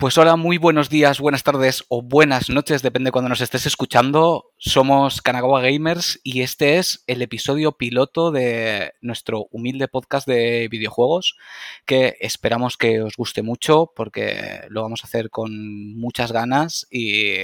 [0.00, 3.66] Pues hola, muy buenos días, buenas tardes o buenas noches, depende de cuando nos estés
[3.66, 4.50] escuchando.
[4.56, 11.36] Somos Kanagawa Gamers y este es el episodio piloto de nuestro humilde podcast de videojuegos
[11.84, 17.34] que esperamos que os guste mucho porque lo vamos a hacer con muchas ganas y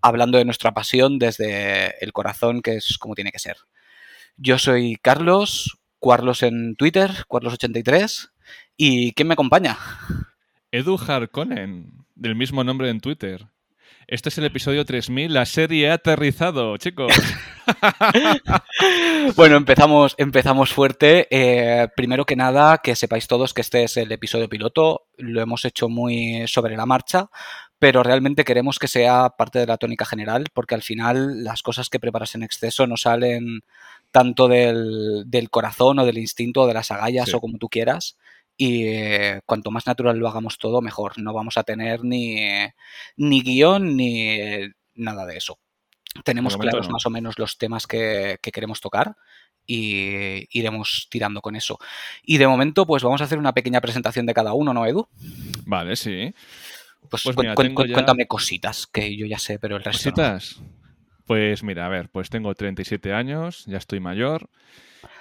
[0.00, 3.58] hablando de nuestra pasión desde el corazón, que es como tiene que ser.
[4.38, 8.30] Yo soy Carlos, Carlos en Twitter, Carlos83
[8.78, 9.76] y ¿quién me acompaña?
[10.72, 13.46] Edu Harkonnen, del mismo nombre en Twitter.
[14.06, 17.12] Este es el episodio 3000, la serie ha aterrizado, chicos.
[19.36, 21.28] bueno, empezamos, empezamos fuerte.
[21.30, 25.02] Eh, primero que nada, que sepáis todos que este es el episodio piloto.
[25.18, 27.28] Lo hemos hecho muy sobre la marcha,
[27.78, 31.90] pero realmente queremos que sea parte de la tónica general, porque al final las cosas
[31.90, 33.60] que preparas en exceso no salen
[34.10, 38.16] tanto del, corazón o del instinto o de las agallas o como tú quieras,
[38.56, 41.18] y eh, cuanto más natural lo hagamos todo, mejor.
[41.18, 42.36] No vamos a tener ni,
[43.16, 44.38] ni guion ni
[44.94, 45.58] nada de eso.
[46.24, 49.16] Tenemos claros más o menos los temas que, queremos tocar
[49.66, 51.78] y iremos tirando con eso.
[52.22, 55.08] Y de momento, pues vamos a hacer una pequeña presentación de cada uno, ¿no, Edu?
[55.64, 56.34] Vale, sí.
[57.08, 60.10] Pues, pues cuéntame cositas, que yo ya sé, pero el resto.
[60.10, 60.60] ¿Cositas?
[61.26, 64.50] Pues mira, a ver, pues tengo 37 años, ya estoy mayor.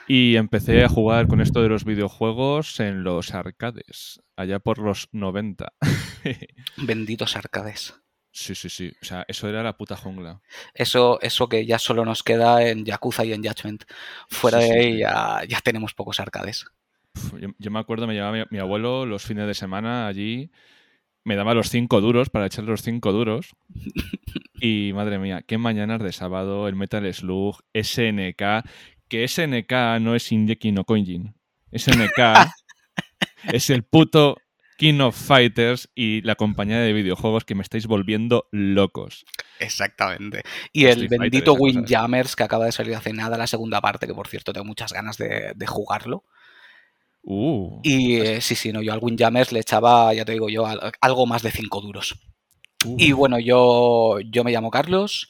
[0.07, 5.07] Y empecé a jugar con esto de los videojuegos en los arcades, allá por los
[5.11, 5.73] 90.
[6.77, 7.95] Benditos arcades.
[8.33, 8.91] Sí, sí, sí.
[9.01, 10.41] O sea, eso era la puta jungla.
[10.73, 13.83] Eso, eso que ya solo nos queda en Yakuza y en Judgment.
[14.29, 16.65] Fuera de ahí ya, ya, tenemos pocos arcades.
[17.59, 20.49] yo, me acuerdo, me llevaba mi, abuelo los fines de semana allí,
[21.25, 23.53] me daba los cinco duros para echar los cinco duros.
[24.61, 28.63] y madre mía, qué mañanas de sábado, el Metal Slug, SNK,
[29.11, 31.35] que SNK no es Shingeki no Konjin.
[31.73, 32.17] SNK
[33.51, 34.37] es el puto
[34.77, 39.25] King of Fighters y la compañía de videojuegos que me estáis volviendo locos.
[39.59, 40.43] Exactamente.
[40.71, 44.29] Y el bendito Windjammers que acaba de salir hace nada la segunda parte, que por
[44.29, 46.23] cierto tengo muchas ganas de, jugarlo.
[47.21, 50.65] Uh, y eh, sí, sí, no, yo al Windjammers le echaba, ya te digo yo,
[51.01, 52.17] algo más de 5 duros.
[52.85, 52.95] Uh.
[52.97, 55.29] Y bueno, yo, yo me llamo Carlos.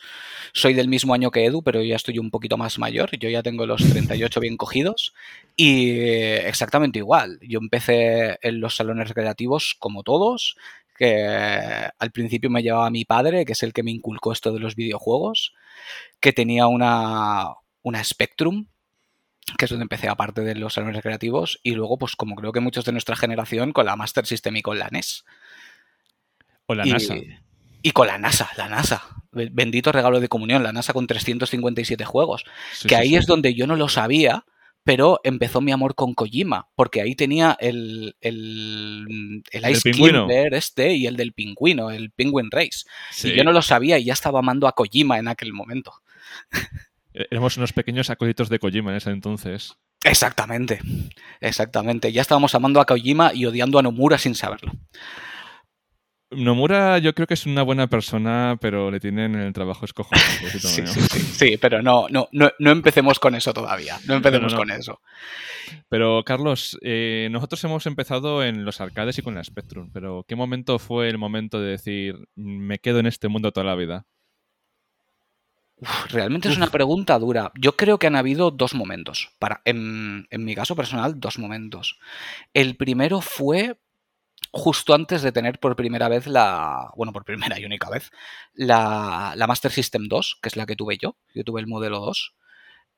[0.54, 3.18] Soy del mismo año que Edu, pero ya estoy un poquito más mayor.
[3.18, 5.14] Yo ya tengo los 38 bien cogidos.
[5.56, 7.40] Y exactamente igual.
[7.42, 10.58] Yo empecé en los salones recreativos como todos,
[10.98, 11.26] que
[11.98, 14.76] al principio me llevaba mi padre, que es el que me inculcó esto de los
[14.76, 15.54] videojuegos,
[16.20, 18.68] que tenía una, una Spectrum,
[19.58, 22.60] que es donde empecé aparte de los salones recreativos, y luego, pues como creo que
[22.60, 25.26] muchos de nuestra generación, con la Master System y con la NES.
[26.68, 27.16] O la NASA.
[27.82, 29.04] Y con la NASA, la NASA.
[29.32, 32.46] Bendito regalo de comunión, la NASA con 357 juegos.
[32.88, 34.46] que ahí es donde yo no lo sabía,
[34.84, 40.94] pero empezó mi amor con Kojima, porque ahí tenía el, el, el Ice Climber este
[40.94, 42.86] y el del pingüino, el Penguin Race.
[43.24, 45.94] Y yo no lo sabía y ya estaba amando a Kojima en aquel momento.
[47.14, 49.78] Eh, éramos unos pequeños acólitos de Kojima en ese entonces.
[50.04, 50.80] Exactamente,
[51.42, 52.12] exactamente.
[52.12, 54.72] Ya estábamos amando a Kojima y odiando a Nomura sin saberlo.
[56.32, 60.16] Nomura yo creo que es una buena persona, pero le tienen en el trabajo escojo.
[60.60, 64.00] sí, sí, sí, pero no, no, no, empecemos con eso todavía.
[64.06, 65.02] No empecemos con eso.
[65.90, 70.36] Pero, Carlos, eh, nosotros hemos empezado en los arcades y con la Spectrum, pero ¿qué
[70.36, 74.06] momento fue el momento de decir, me quedo en este mundo toda la vida?
[76.10, 77.52] realmente es una pregunta dura.
[77.60, 79.32] Yo creo que han habido dos momentos.
[79.40, 82.00] Para, en, en mi caso personal, dos momentos.
[82.54, 83.78] El primero fue
[84.52, 88.12] justo antes de tener por primera vez la, bueno, por primera y única vez,
[88.54, 91.16] la, Master System 2, que es la que tuve yo.
[91.34, 92.36] Yo tuve el modelo 2.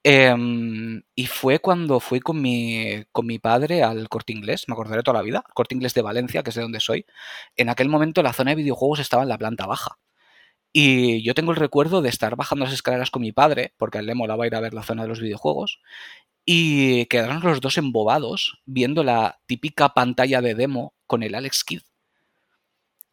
[0.05, 5.01] Em, y fue cuando fui con mi, con mi padre al corte inglés, me acordaré
[5.03, 7.05] toda la vida, corte inglés de Valencia, que es de donde soy.
[7.55, 9.97] En aquel momento la zona de videojuegos estaba en la planta baja.
[10.75, 14.01] Y yo tengo el recuerdo de estar bajando las escaleras con mi padre, porque a
[14.01, 15.79] él le molaba ir a ver la zona de los videojuegos,
[16.45, 21.81] y quedaron los dos embobados viendo la típica pantalla de demo con el Alex Kidd.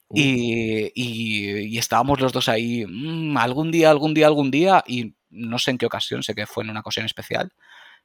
[0.08, 0.18] Uh.
[0.18, 5.70] Y, estábamos los dos ahí, mm, algún día, algún día, algún día, y no sé
[5.70, 7.52] en qué ocasión, sé que fue en una ocasión especial,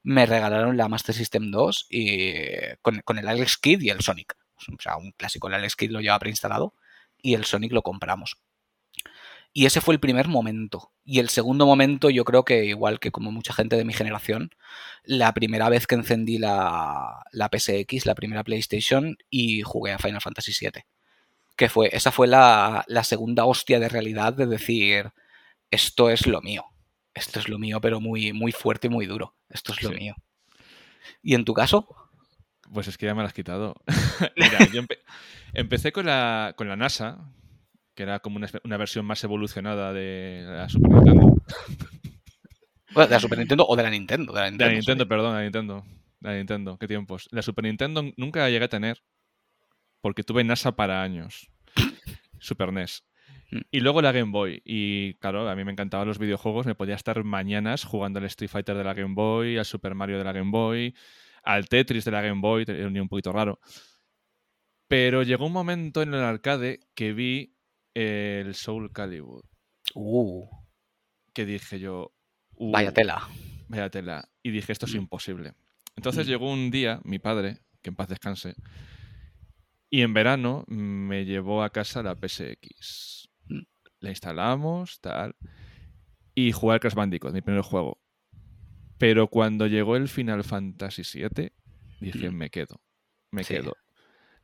[0.03, 2.43] me regalaron la Master System 2 y,
[2.83, 4.37] con, con el Alex Kidd y el Sonic.
[4.57, 6.75] O sea, un clásico, el Alex Kidd lo lleva preinstalado
[7.21, 8.37] y el Sonic lo compramos.
[9.57, 10.91] Y ese fue el primer momento.
[11.05, 14.49] Y el segundo momento, yo creo que igual que como mucha gente de mi generación,
[15.05, 20.19] la primera vez que encendí la, la PSX, la primera PlayStation, y jugué a Final
[20.19, 20.83] Fantasy VII.
[21.55, 25.13] Que fue, esa fue la, segunda hostia de realidad de decir,
[25.71, 26.65] esto es lo mío.
[27.13, 29.37] Esto es lo mío, pero muy, muy fuerte y muy duro.
[29.47, 30.15] Esto es lo mío.
[31.23, 31.87] ¿Y en tu caso?
[32.73, 33.75] Pues es que ya me lo has quitado.
[34.35, 34.81] Mira, yo
[35.53, 37.31] empecé con la, con la NASA,
[37.95, 41.35] que era como una, versión más evolucionada de la Super Nintendo.
[42.93, 44.33] Bueno, de la Super Nintendo o de la Nintendo.
[44.33, 45.85] De la Nintendo, perdón, de la Nintendo.
[46.19, 47.27] De la Nintendo, qué tiempos.
[47.31, 49.03] La Super Nintendo nunca la llegué a tener
[50.01, 51.49] porque tuve NASA para años.
[52.39, 53.03] Super NES.
[53.51, 53.61] Mm.
[53.71, 54.61] Y luego la Game Boy.
[54.65, 56.65] Y claro, a mí me encantaban los videojuegos.
[56.65, 60.17] Me podía estar mañanas jugando al Street Fighter de la Game Boy, al Super Mario
[60.17, 60.95] de la Game Boy,
[61.43, 63.59] al Tetris de la Game Boy, era un poquito raro.
[64.87, 67.54] Pero llegó un momento en el arcade que vi
[67.95, 69.45] el Soul Calibur.
[69.95, 70.47] Uh.
[71.33, 72.13] Que dije yo.
[72.55, 73.27] Uh, vaya tela.
[73.67, 74.29] Vaya tela.
[74.43, 74.97] Y dije, esto es mm.
[74.97, 75.53] imposible.
[75.95, 76.29] Entonces mm.
[76.29, 78.55] llegó un día, mi padre, que en paz descanse,
[79.89, 83.29] y en verano me llevó a casa la PSX.
[83.47, 83.61] Mm.
[84.01, 85.35] La instalamos, tal.
[86.35, 87.99] Y jugué al Crash Bandicoot, mi primer juego.
[88.97, 91.51] Pero cuando llegó el Final Fantasy VII,
[92.01, 92.81] dije, me quedo.
[93.31, 93.73] Me quedo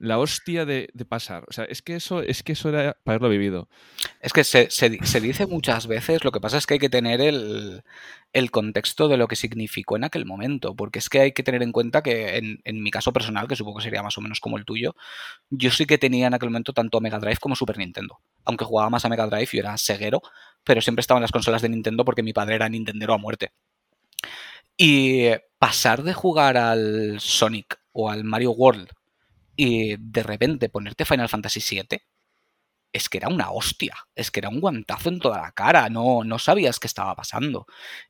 [0.02, 1.46] la hostia de, pasar.
[1.48, 3.70] O sea, es que eso, es que eso era para haberlo vivido.
[4.20, 7.84] Es que se, dice muchas veces, lo que pasa es que hay que tener el,
[8.50, 11.72] contexto de lo que significó en aquel momento, porque es que hay que tener en
[11.72, 14.66] cuenta que en, mi caso personal, que supongo que sería más o menos como el
[14.66, 14.96] tuyo,
[15.52, 18.20] yo sí que tenía en aquel momento tanto Mega Drive como Super Nintendo.
[18.44, 20.24] Aunque jugaba más a Mega Drive, yo era ceguero,
[20.64, 23.52] pero siempre estaba en las consolas de Nintendo porque mi padre era Nintendero a muerte.
[24.76, 25.28] Y
[25.60, 28.90] pasar de jugar al Sonic o al Mario World
[29.56, 32.00] y de repente ponerte Final Fantasy VII
[32.94, 36.24] es que era una hostia, es que era un guantazo en toda la cara, no,
[36.24, 37.66] no sabías qué estaba pasando.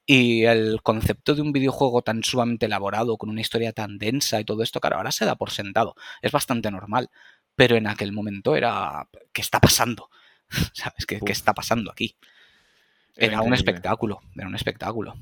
[0.05, 4.45] Y el concepto de un videojuego tan sumamente elaborado, con una historia tan densa y
[4.45, 7.09] todo esto, claro, ahora se da por sentado, es bastante normal,
[7.55, 10.09] pero en aquel momento era, ¿qué está pasando?
[10.73, 11.05] ¿Sabes?
[11.05, 12.17] ¿Qué, ¿qué está pasando aquí?
[13.15, 15.15] Era, un espectáculo, era un espectáculo.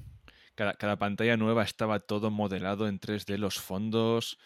[0.55, 4.37] Cada, cada, pantalla nueva estaba todo modelado en 3D, los fondos,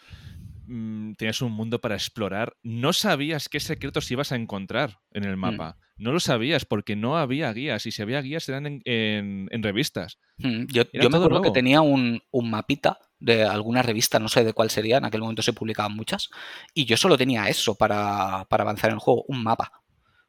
[0.66, 5.36] Mm, tienes un mundo para explorar, no sabías qué secretos ibas a encontrar en el
[5.36, 5.40] mm.
[5.40, 5.76] mapa.
[5.96, 10.18] No lo sabías porque no había guías y si había guías eran en, revistas.
[10.38, 14.70] Mm, yo, me acuerdo que tenía un, mapita de alguna revista, no sé de cuál
[14.70, 16.30] sería, en aquel momento se publicaban muchas,
[16.74, 19.84] y yo solo tenía eso para, para avanzar en el juego, un mapa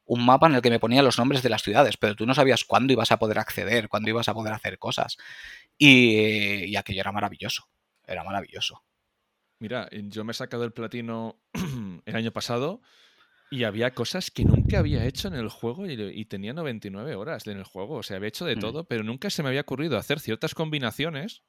[0.08, 2.34] un mapa en el que me ponía los nombres de las ciudades, pero tú no
[2.34, 5.16] sabías cuándo ibas a poder acceder, cuándo ibas a poder hacer cosas.
[5.76, 7.68] Y, y aquello era maravilloso,
[8.06, 8.84] era maravilloso.
[9.58, 11.40] Mira, yo me he sacado el platino
[12.04, 12.82] el año pasado
[13.50, 17.58] y había cosas que nunca había hecho en el juego y, tenía 99 horas en
[17.58, 17.96] el juego.
[17.96, 18.60] O sea, había hecho de mm.
[18.60, 21.42] todo, pero nunca se me había ocurrido hacer ciertas combinaciones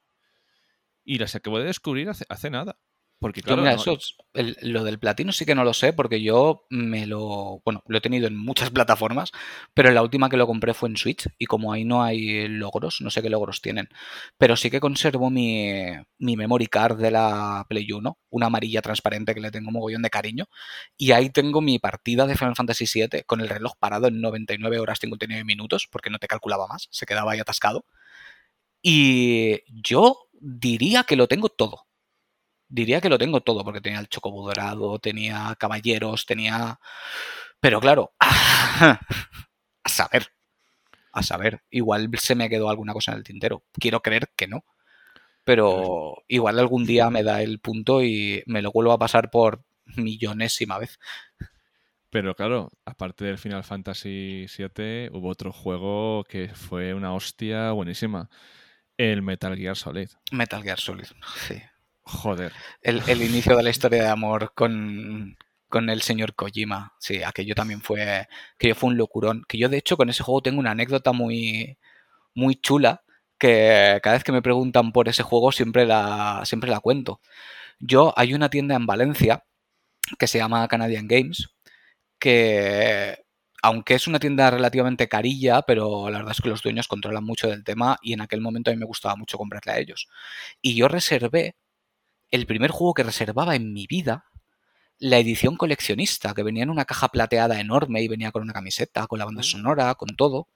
[1.04, 2.78] y las acabo de descubrir hace nada.
[3.20, 3.98] Porque claro, eso,
[4.32, 7.60] lo del platino sí que no lo sé, porque yo me lo.
[7.64, 9.32] Bueno, lo he tenido en muchas plataformas,
[9.74, 11.26] pero la última que lo compré fue en Switch.
[11.36, 13.88] Y como ahí no hay logros, no sé qué logros tienen.
[14.36, 15.72] Pero sí que conservo mi,
[16.18, 20.10] mi memory card de la Play 1, una amarilla transparente que le tengo mogollón de
[20.10, 20.48] cariño.
[20.96, 24.78] Y ahí tengo mi partida de Final Fantasy VII con el reloj parado en 99
[24.78, 27.84] horas 59 minutos, porque no te calculaba más, se quedaba ahí atascado.
[28.80, 31.87] Y yo diría que lo tengo todo
[32.68, 36.78] diría que lo tengo todo, porque tenía el chocobo dorado, tenía caballeros, tenía...
[37.60, 38.98] Pero claro, a
[39.86, 40.28] saber,
[41.12, 43.64] a saber, igual se me quedó alguna cosa en el tintero.
[43.72, 44.64] Quiero creer que no.
[45.44, 49.64] Pero igual algún día me da el punto y me lo vuelvo a pasar por
[49.96, 50.98] millonésima vez.
[52.10, 58.30] Pero claro, aparte del Final Fantasy VII, hubo otro juego que fue una hostia buenísima.
[58.96, 60.08] El Metal Gear Solid.
[60.32, 61.06] Metal Gear Solid,
[61.46, 61.60] sí.
[62.08, 62.52] Joder.
[62.80, 65.36] El, inicio de la historia de amor con,
[65.70, 66.94] el señor Kojima.
[66.98, 68.26] Sí, aquello también fue,
[68.58, 69.44] que fue un locurón.
[69.46, 71.78] Que yo, de hecho, con ese juego tengo una anécdota muy,
[72.34, 73.02] muy chula
[73.38, 77.20] que cada vez que me preguntan por ese juego siempre la, siempre la cuento.
[77.80, 79.44] Yo, hay una tienda en Valencia
[80.18, 81.50] que se llama Canadian Games,
[82.18, 83.18] que
[83.62, 87.48] aunque es una tienda relativamente carilla, pero la verdad es que los dueños controlan mucho
[87.48, 90.08] del tema y en aquel momento a mí me gustaba mucho comprarle a ellos.
[90.62, 91.56] Y yo reservé
[92.30, 94.24] el primer juego que reservaba en mi vida
[94.98, 99.06] la edición coleccionista, que venía en una caja plateada enorme y venía con una camiseta,
[99.06, 100.48] con la banda sonora, con todo.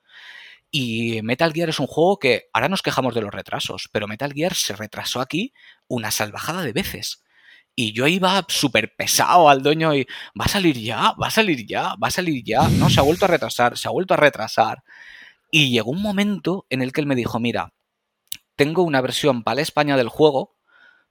[0.70, 4.32] Y Metal Gear es un juego que ahora nos quejamos de los retrasos, pero Metal
[4.32, 5.52] Gear se retrasó aquí
[5.86, 7.22] una salvajada de veces.
[7.74, 10.06] Y yo iba súper pesado al dueño y
[10.38, 12.68] va a salir ya, va a salir ya, va a salir ya.
[12.68, 14.82] No, se ha vuelto a retrasar, se ha vuelto a retrasar.
[15.50, 17.72] Y llegó un momento en el que él me dijo, mira,
[18.56, 20.51] tengo una versión para España del juego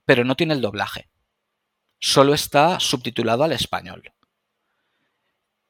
[0.04, 1.08] pero no tiene el doblaje.
[1.98, 4.12] Solo está subtitulado al español.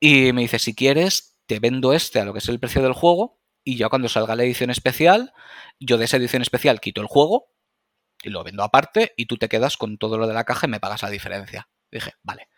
[0.00, 2.92] Y me dice, si quieres, te vendo este a lo que es el precio del
[2.92, 5.32] juego y ya cuando salga la edición especial,
[5.78, 7.48] yo de esa edición especial quito el juego
[8.22, 10.70] Y lo vendo aparte y tú te quedas con todo lo de la caja y
[10.70, 11.68] me pagas la diferencia.
[11.90, 12.48] Dije, vale,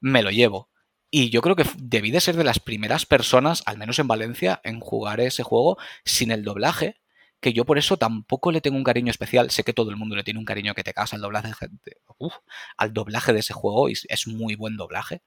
[0.00, 0.70] me lo llevo.
[1.10, 4.60] Y yo creo que debí de ser de las primeras personas, al menos en Valencia,
[4.62, 6.99] en jugar ese juego sin el doblaje,
[7.40, 9.50] que yo por eso tampoco le tengo un cariño especial.
[9.50, 11.52] Sé que todo el mundo le tiene un cariño que te casa al doblaje,
[12.76, 15.22] al doblaje de ese juego y es muy buen doblaje.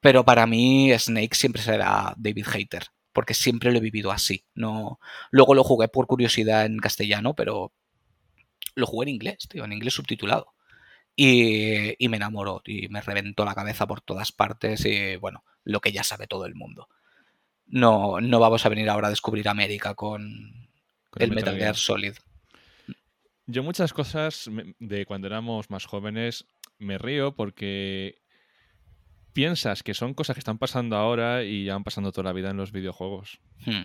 [0.00, 4.46] Pero para mí Snake siempre será David Hater, porque siempre lo he vivido así.
[4.54, 7.72] No, luego lo jugué por curiosidad en castellano, pero
[8.74, 10.54] lo jugué en inglés, tío, en inglés subtitulado.
[11.16, 15.92] Y, me enamoró y me reventó la cabeza por todas partes y bueno, lo que
[15.92, 16.88] ya sabe todo el mundo.
[17.66, 20.63] No, no vamos a venir ahora a descubrir América con,
[21.18, 22.14] el Metal, Gear Solid.
[23.46, 26.46] Yo muchas cosas de cuando éramos más jóvenes
[26.78, 28.22] me río porque
[29.32, 32.50] piensas que son cosas que están pasando ahora y ya han pasando toda la vida
[32.50, 33.40] en los videojuegos.
[33.66, 33.82] Hmm.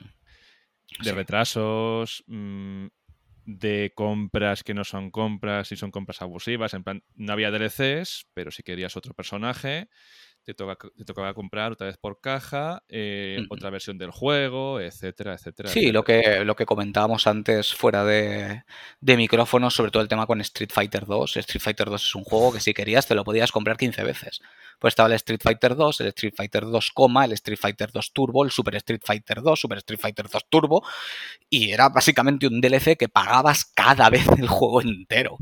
[1.04, 2.88] De retrasos, mm,
[3.46, 6.74] de compras que no son compras y son compras abusivas.
[6.74, 9.90] En plan, no había DLCs, pero si querías otro personaje,
[10.54, 15.70] te, tocaba comprar otra vez por caja, eh, otra versión del juego, etcétera, etcétera.
[15.70, 18.64] Sí, Lo, que, lo que comentábamos antes fuera de,
[19.02, 21.38] de micrófono, sobre todo el tema con Street Fighter 2.
[21.38, 24.42] Street Fighter 2 es un juego que si querías te lo podías comprar 15 veces
[24.80, 26.92] pues estaba el Street Fighter 2, el Street Fighter 2,
[27.26, 30.84] el Street Fighter 2 Turbo, el Super Street Fighter 2, Super Street Fighter 2 Turbo,
[31.50, 35.38] y era básicamente un DLC que pagabas cada vez el juego entero.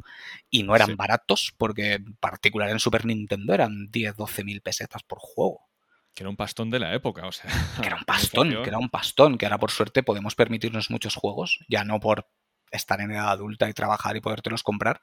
[0.50, 5.04] Y no eran baratos, porque en particular en Super Nintendo eran 10, 12 mil pesetas
[5.04, 5.68] por juego.
[6.14, 7.52] Que era un pastón de la época, o sea.
[7.80, 11.16] Que era un pastón, que era un pastón, que ahora por suerte podemos permitirnos muchos
[11.16, 12.28] juegos, ya no por
[12.72, 15.02] estar en edad adulta y trabajar y podértelos comprar,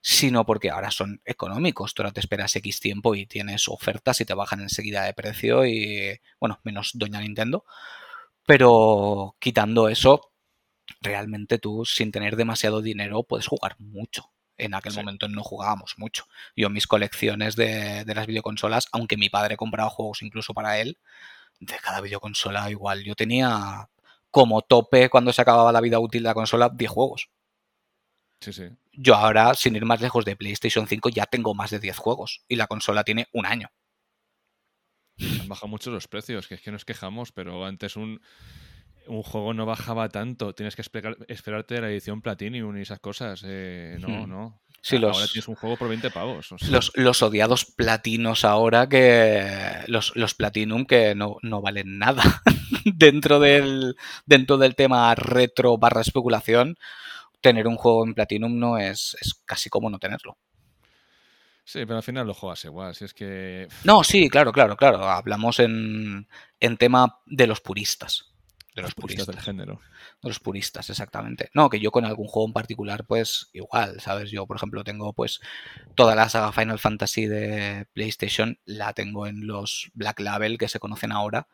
[0.00, 1.94] sino porque ahora son económicos.
[1.94, 5.66] Tú ahora te esperas X tiempo y tienes ofertas y te bajan enseguida de precio
[5.66, 7.64] y, bueno, menos Doña Nintendo.
[8.46, 10.32] Pero quitando eso,
[11.00, 14.30] realmente tú sin tener demasiado dinero puedes jugar mucho.
[14.56, 16.26] En aquel momento no jugábamos mucho.
[16.56, 20.98] Yo mis colecciones de, de las videoconsolas, aunque mi padre compraba juegos incluso para él,
[21.60, 23.88] de cada videoconsola igual yo tenía
[24.30, 27.30] como tope cuando se acababa la vida útil de la consola 10 juegos.
[28.40, 28.64] Sí, sí.
[28.92, 32.44] Yo ahora, sin ir más lejos de PlayStation 5, ya tengo más de 10 juegos
[32.48, 33.68] y la consola tiene un año.
[35.40, 38.20] Han bajado mucho los precios, que es que nos quejamos, pero antes un,
[39.08, 40.54] un juego no bajaba tanto.
[40.54, 43.42] Tienes que esperarte la edición Platinum y esas cosas.
[43.44, 44.28] Eh, no, hmm.
[44.28, 44.60] no.
[45.08, 46.50] ahora tienes un juego por 20 pavos.
[46.68, 49.44] los, los, odiados platinos ahora que.
[49.88, 52.22] Los, los Platinum que no, no valen nada.
[52.96, 56.76] dentro, del, dentro del tema retro barra especulación,
[57.40, 60.36] tener un juego en Platinum no es, es casi como no tenerlo.
[61.64, 63.68] Sí, pero al final lo juegas igual, si es que...
[63.84, 65.04] No, sí, claro, claro, claro.
[65.04, 66.26] Hablamos en,
[66.60, 68.32] en tema de los puristas.
[68.74, 69.80] De los, puristas, del género.
[70.22, 71.50] De los puristas, exactamente.
[71.52, 74.30] No, que yo con algún juego en particular, pues igual, ¿sabes?
[74.30, 75.40] Yo, por ejemplo, tengo pues
[75.94, 80.78] toda la saga Final Fantasy de PlayStation, la tengo en los Black Label que se
[80.78, 81.48] conocen ahora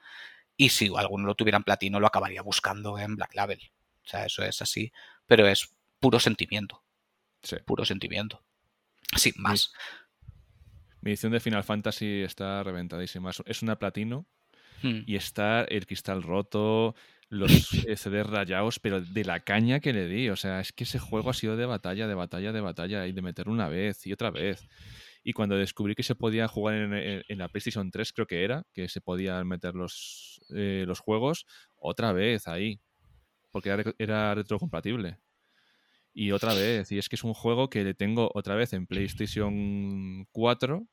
[0.56, 3.60] y si alguno lo tuviera en platino, lo acabaría buscando en Black Label.
[4.04, 4.92] O sea, eso es así.
[5.26, 6.82] Pero es puro sentimiento.
[7.42, 7.56] Sí.
[7.64, 8.42] Puro sentimiento.
[9.16, 9.72] Sin más.
[11.00, 13.30] Mi, edición de Final Fantasy está reventadísima.
[13.46, 14.26] Es una platino
[14.82, 15.00] hmm.
[15.06, 16.94] y está el cristal roto,
[17.28, 17.50] los
[17.96, 20.28] CDs rayados, pero de la caña que le di.
[20.28, 23.12] O sea, es que ese juego ha sido de batalla, de batalla, de batalla y
[23.12, 24.68] de meter una vez y otra vez.
[25.24, 28.88] Y cuando descubrí que se podía jugar en, la PlayStation 3, creo que era, que
[28.88, 32.80] se podían meter los, eh, los juegos, otra vez ahí.
[33.50, 35.18] Porque era, era retrocompatible.
[36.12, 38.86] Y otra vez, y es que es un juego que le tengo otra vez en
[38.86, 40.86] PlayStation 4,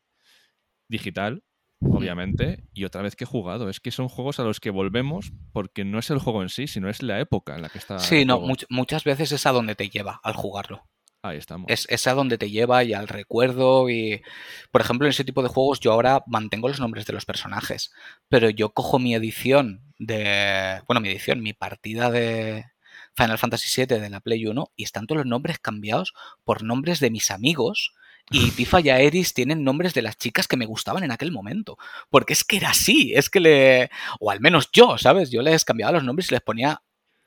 [0.87, 1.43] digital,
[1.81, 3.69] obviamente, y otra vez que he jugado.
[3.69, 6.67] Es que son juegos a los que volvemos porque no es el juego en sí,
[6.67, 7.99] sino es la época en la que está.
[7.99, 10.83] Sí, no, muchas veces es a donde te lleva al jugarlo.
[11.23, 11.67] Ahí estamos.
[11.69, 13.89] Es, a donde te lleva y al recuerdo.
[13.89, 14.23] Y,
[14.71, 17.91] por ejemplo, en ese tipo de juegos yo ahora mantengo los nombres de los personajes,
[18.27, 20.81] pero yo cojo mi edición de.
[20.87, 22.65] Bueno, mi edición, mi partida de
[23.13, 26.13] Final Fantasy VII de la Play 1 y están todos los nombres cambiados
[26.43, 27.93] por nombres de mis amigos.
[28.31, 31.77] Y Tifa y Aeris tienen nombres de las chicas que me gustaban en aquel momento.
[32.09, 33.91] Porque es que era así, es que le.
[34.19, 35.29] O al menos yo, ¿sabes?
[35.29, 36.81] Yo les cambiaba los nombres y les ponía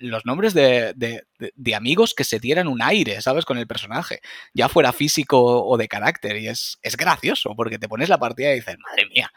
[0.05, 3.45] los nombres de, de, amigos que se dieran un aire, ¿sabes?
[3.45, 4.21] Con el personaje,
[4.53, 6.37] ya fuera físico o de carácter.
[6.37, 9.33] Y es, es gracioso, porque te pones la partida y dices, madre mía,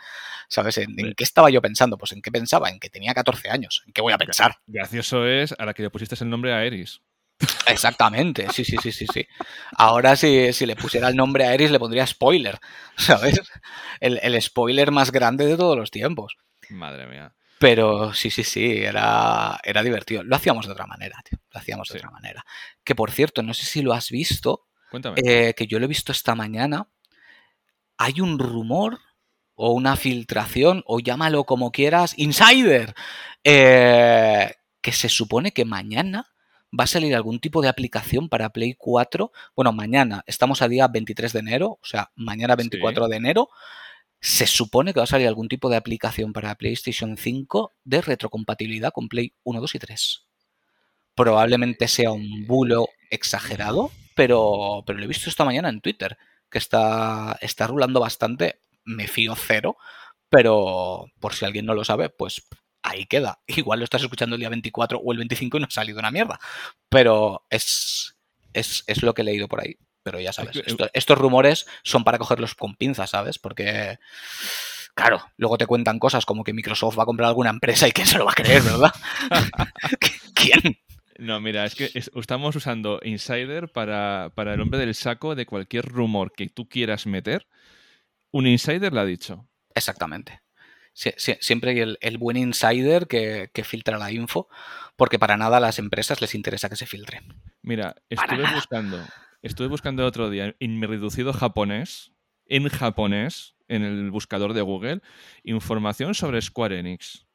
[0.47, 0.77] ¿sabes?
[0.77, 1.97] ¿En, qué estaba yo pensando?
[1.97, 4.57] Pues en qué pensaba, en que tenía 14 años, ¿en qué voy a pensar?
[4.67, 7.01] Gracioso es a la que le pusiste el nombre a Eris.
[7.67, 9.27] Exactamente, sí, sí, sí, sí, sí.
[9.77, 12.57] Ahora si, si le pusiera el nombre a Eris le pondría spoiler,
[12.97, 13.39] ¿sabes?
[13.99, 16.35] El, el spoiler más grande de todos los tiempos.
[16.69, 17.33] Madre mía.
[17.59, 20.23] Pero sí, sí, sí, era, era divertido.
[20.23, 21.39] Lo hacíamos de otra manera, tío.
[21.51, 22.45] Lo hacíamos de otra manera.
[22.83, 25.19] Que por cierto, no sé si lo has visto, Cuéntame.
[25.23, 26.87] eh, que yo lo he visto esta mañana.
[27.97, 28.99] Hay un rumor
[29.55, 32.93] o una filtración, o llámalo como quieras, insider,
[33.43, 36.27] eh, que se supone que mañana
[36.79, 39.31] va a salir algún tipo de aplicación para Play 4.
[39.55, 43.49] Bueno, mañana, estamos a día 23 de enero, o sea, mañana 24 de enero,
[44.19, 48.91] se supone que va a salir algún tipo de aplicación para PlayStation 5 de retrocompatibilidad
[48.91, 50.27] con Play 1, 2 y 3.
[51.15, 56.17] Probablemente sea un bulo exagerado, pero, pero lo he visto esta mañana en Twitter,
[56.49, 58.59] que está, está rulando bastante.
[58.83, 59.77] Me fío cero,
[60.29, 62.47] pero por si alguien no lo sabe, pues
[62.83, 63.41] ahí queda.
[63.47, 66.11] Igual lo estás escuchando el día 24 o el 25 y no ha salido una
[66.11, 66.39] mierda.
[66.89, 68.15] Pero es,
[68.53, 69.77] es, es lo que he leído por ahí.
[70.11, 73.37] Pero ya sabes, esto- estos rumores son para cogerlos con pinzas, ¿sabes?
[73.39, 73.99] Porque,
[74.95, 78.07] claro, luego te cuentan cosas como que Microsoft va a comprar alguna empresa y quién
[78.07, 78.93] se lo va a creer, ¿verdad?
[80.33, 80.77] ¿Quién?
[81.19, 85.45] No, mira, es que es- estamos usando Insider para, para el hombre del saco de
[85.45, 87.47] cualquier rumor que tú quieras meter.
[88.31, 89.47] Un Insider lo ha dicho.
[89.75, 90.41] Exactamente.
[90.93, 94.47] Sie- sie- siempre hay el, el buen insider que, que filtra la info,
[94.95, 97.21] porque para nada a las empresas les interesa que se filtre.
[97.61, 98.97] Mira, estuve buscando,
[99.47, 102.11] estuve buscando el otro día en mi reducido japonés,
[102.45, 105.01] en japonés, en el buscador de Google,
[105.43, 107.25] información sobre Square Enix.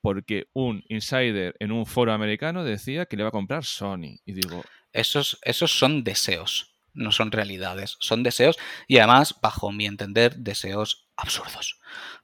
[0.00, 4.18] Porque un insider en un foro americano decía que le iba a comprar Sony.
[4.24, 7.96] Y digo, Esos, esos son deseos, no son realidades.
[8.00, 8.56] Son deseos
[8.88, 11.78] y además, bajo mi entender, deseos absurdos.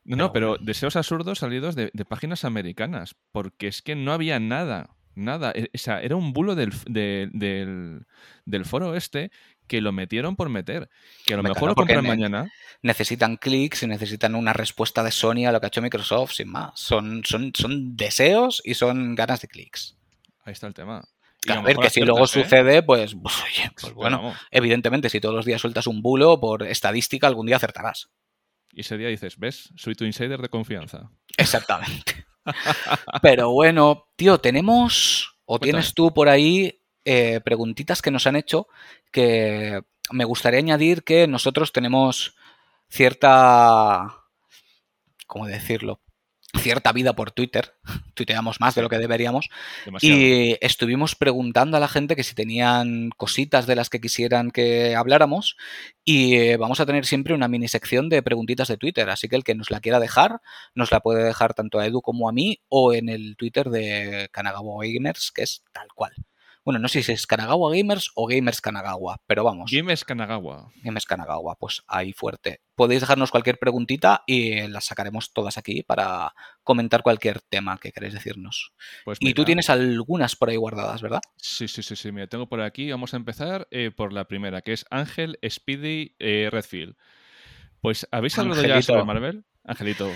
[0.05, 3.15] no, Pero no, pero deseos absurdos salidos de, de páginas americanas.
[3.31, 4.97] Porque es que no había nada.
[5.19, 5.53] Nada.
[5.55, 8.07] E- O sea, era un bulo del, de- del,
[8.45, 9.31] del foro este
[9.67, 10.89] que lo metieron por meter.
[11.27, 12.51] Que a lo mejor lo compran mañana.
[12.83, 16.49] Necesitan clics y necesitan una respuesta de Sony a lo que ha hecho Microsoft, sin
[16.49, 16.79] más.
[16.81, 19.99] Son, son, son deseos y son ganas de clics.
[20.45, 21.05] Ahí está el tema.
[21.45, 22.29] Y a ver, que si luego ¿eh?
[22.29, 26.41] sucede, pues, pues, oye, pues Pero bueno, evidentemente, si todos los días sueltas un bulo,
[26.41, 28.09] por estadística algún día acertarás.
[28.73, 29.71] Y ese día dices, ¿ves?
[29.77, 31.11] Soy tu insider de confianza.
[31.37, 32.27] Exactamente.
[33.23, 35.73] Pero bueno, tío, tenemos, o Cuéntame.
[35.73, 38.69] tienes tú por ahí eh, preguntitas que nos han hecho
[39.11, 39.81] que
[40.11, 42.35] me gustaría añadir que nosotros tenemos
[42.89, 44.25] cierta,
[45.27, 46.01] ¿cómo decirlo?
[46.57, 47.75] Cierta vida por Twitter.
[48.15, 49.51] Tuiteamos más de lo que deberíamos.
[49.85, 50.19] Demasiado.
[50.19, 54.97] Y estuvimos preguntando a la gente que si tenían cositas de las que quisieran que
[54.97, 55.57] habláramos.
[56.05, 59.11] Y eh, vamos a tener siempre una mini sección de preguntitas de Twitter.
[59.11, 60.41] Así que el que nos la quiera dejar,
[60.75, 64.29] nos la puede dejar tanto a Edu como a mí o en el Twitter de
[64.33, 66.15] Kanagawa Gamers, que es tal cual.
[66.69, 70.71] Bueno, no sé si es Kanagawa Gamers o Gamers Kanagawa, pero vamos, Games Kanagawa.
[70.83, 72.61] Gamers Kanagawa, pues ahí fuerte.
[72.75, 78.13] Podéis dejarnos cualquier preguntita y las sacaremos todas aquí para comentar cualquier tema que queréis
[78.13, 78.75] decirnos.
[79.07, 81.21] Pues Y tú tienes algunas por ahí guardadas, ¿verdad?
[81.37, 82.13] Sí, sí, sí, sí.
[82.13, 82.91] Mira, tengo por aquí.
[82.91, 86.97] Vamos a empezar eh, por la primera, que es Ángel Speedy eh, Redfield.
[87.81, 88.93] Pues, ¿habéis hablado ya Angelito.
[88.93, 89.45] sobre Marvel?
[89.65, 90.13] Angelito.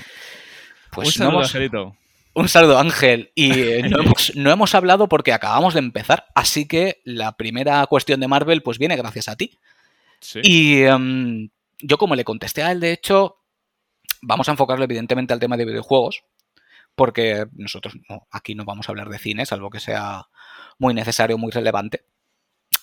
[0.91, 1.97] Pues Un no saludo, hemos- Angelito.
[2.35, 3.33] Un saludo, Ángel.
[3.35, 7.87] Y eh, no hemos, no hemos hablado porque acabamos de empezar, así que la primera
[7.87, 9.59] cuestión de Marvel pues viene gracias a ti.
[10.21, 10.41] Sí.
[10.43, 13.39] Y em, yo como le contesté a él, de hecho,
[14.23, 16.25] vamos a enfocarlo evidentemente al tema de videojuegos,
[16.95, 20.27] porque nosotros no, aquí no vamos a hablar de cine, salvo que sea
[20.79, 22.05] muy necesario, muy relevante.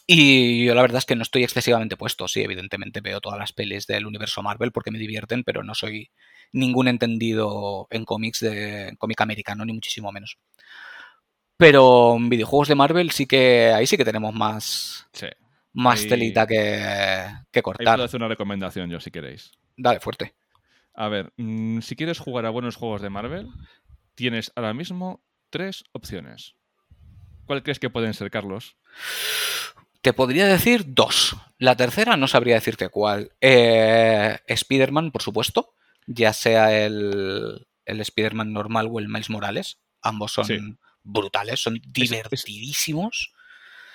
[0.06, 2.28] Y yo la verdad es que no estoy excesivamente puesto.
[2.28, 6.10] Sí, evidentemente veo todas las pelis del universo Marvel porque me divierten, pero no soy
[6.52, 10.38] ningún entendido en cómics de cómic americano, ni muchísimo menos.
[11.58, 15.28] Pero en videojuegos de Marvel sí que ahí sí que tenemos más, Sí.
[15.74, 16.56] más Ahí- telita que,
[17.52, 17.96] que Ahí cortar.
[17.96, 19.52] puedo hacer una recomendación yo, si queréis.
[19.76, 20.36] Dale, fuerte.
[20.94, 23.48] A ver, mm, si quieres jugar a buenos juegos de Marvel,
[24.16, 26.56] tienes ahora mismo tres opciones.
[27.46, 28.78] ¿Cuál crees que pueden ser, Carlos?
[30.02, 31.36] Te podría decir dos.
[31.58, 33.32] La tercera no sabría decirte cuál.
[33.42, 35.74] Eh, Spider-Man, por supuesto.
[36.12, 39.80] Ya sea el, el Spider-Man normal o el Miles Morales.
[40.02, 40.58] Ambos son Sí.
[41.04, 43.34] brutales, son divertidísimos.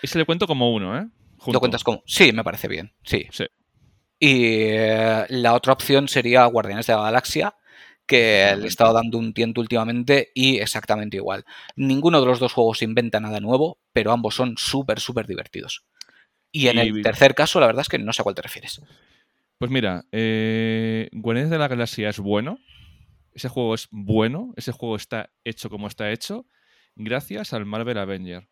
[0.02, 1.06] Ese le cuento como uno, ¿eh?
[1.46, 2.02] ¿Lo cuentas como?
[2.06, 2.92] Sí, me parece bien.
[3.04, 3.26] Sí.
[3.32, 3.46] Sí.
[4.18, 7.54] Y eh, la otra opción sería Guardianes de la Galaxia,
[8.06, 11.44] que le he estado dando un tiento últimamente y exactamente igual.
[11.74, 15.84] Ninguno de los dos juegos inventa nada nuevo, pero ambos son súper, súper divertidos.
[16.52, 18.42] Y en Y- el tercer caso, la verdad es que no sé a cuál te
[18.42, 18.80] refieres.
[19.58, 22.58] Pues mira, eh, Guardianes de la Galaxia es bueno.
[23.32, 24.52] Ese juego es bueno.
[24.56, 26.46] Ese juego está hecho como está hecho.
[26.96, 28.48] Gracias al Marvel Avenger.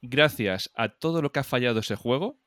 [0.00, 2.38] Gracias a todo lo que ha fallado ese juego.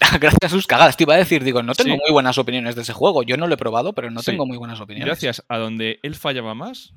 [0.20, 0.96] Gracias a sus cagadas.
[0.96, 2.00] Te iba a decir, digo, no tengo Sí.
[2.02, 3.22] muy buenas opiniones de ese juego.
[3.22, 4.30] Yo no lo he probado, pero no Sí.
[4.30, 5.06] tengo muy buenas opiniones.
[5.06, 6.94] Gracias a donde él fallaba más,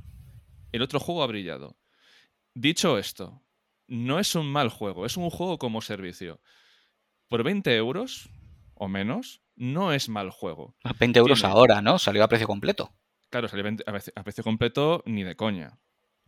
[0.72, 1.78] el otro juego ha brillado.
[2.54, 3.42] Dicho esto,
[3.88, 6.42] no es un mal juego, es un juego como servicio.
[7.28, 8.30] por 20 euros
[8.76, 10.76] o menos, no es mal juego.
[11.00, 11.98] 20 euros Tiene- ahora, ¿no?
[12.00, 12.94] Salió a precio completo.
[13.30, 15.80] Claro, sale 20 a precio- a completo ni de coña.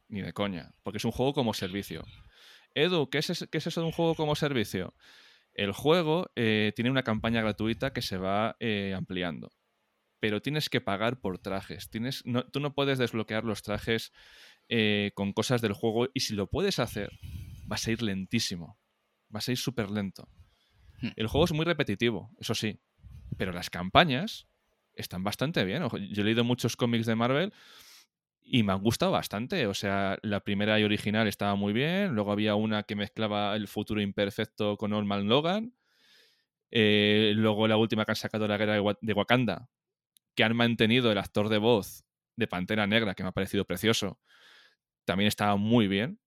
[0.08, 0.72] Ni de coña.
[0.84, 2.04] Porque es un juego como servicio.
[2.74, 4.94] Edu, ¿qué es, es- qué es eso de un juego como servicio?
[5.54, 9.52] El juego eh, tiene una campaña gratuita que se va eh, ampliando.
[10.20, 11.90] Pero tienes que pagar por trajes.
[11.90, 14.12] Tienes, no- tú no puedes desbloquear los trajes
[14.70, 16.08] eh, con cosas del juego.
[16.14, 17.12] Y si lo puedes hacer,
[17.66, 18.78] vas a ir lentísimo.
[19.30, 20.28] Vas a ir súper lento.
[21.02, 21.10] Hmm.
[21.16, 22.80] El juego es muy repetitivo, eso sí.
[23.36, 24.48] Pero las campañas
[24.94, 25.84] están bastante bien.
[25.84, 27.54] Ojo, Yo he leído muchos cómics de Marvel
[28.42, 29.68] y me han gustado bastante.
[29.68, 32.16] O sea, la primera y original estaba muy bien.
[32.16, 35.74] Luego había una que mezclaba el futuro imperfecto con Old Man Logan.
[36.72, 39.70] Eh, luego la última que han sacado de la guerra de Wa- de Wakanda,
[40.36, 42.04] que han mantenido el actor de voz
[42.36, 44.20] de Pantera Negra, que me ha parecido precioso.
[45.06, 46.20] También estaba muy bien.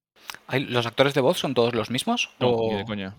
[0.51, 2.31] ¿Los actores de voz son todos los mismos?
[2.41, 3.17] No, ¿O- ni de coña.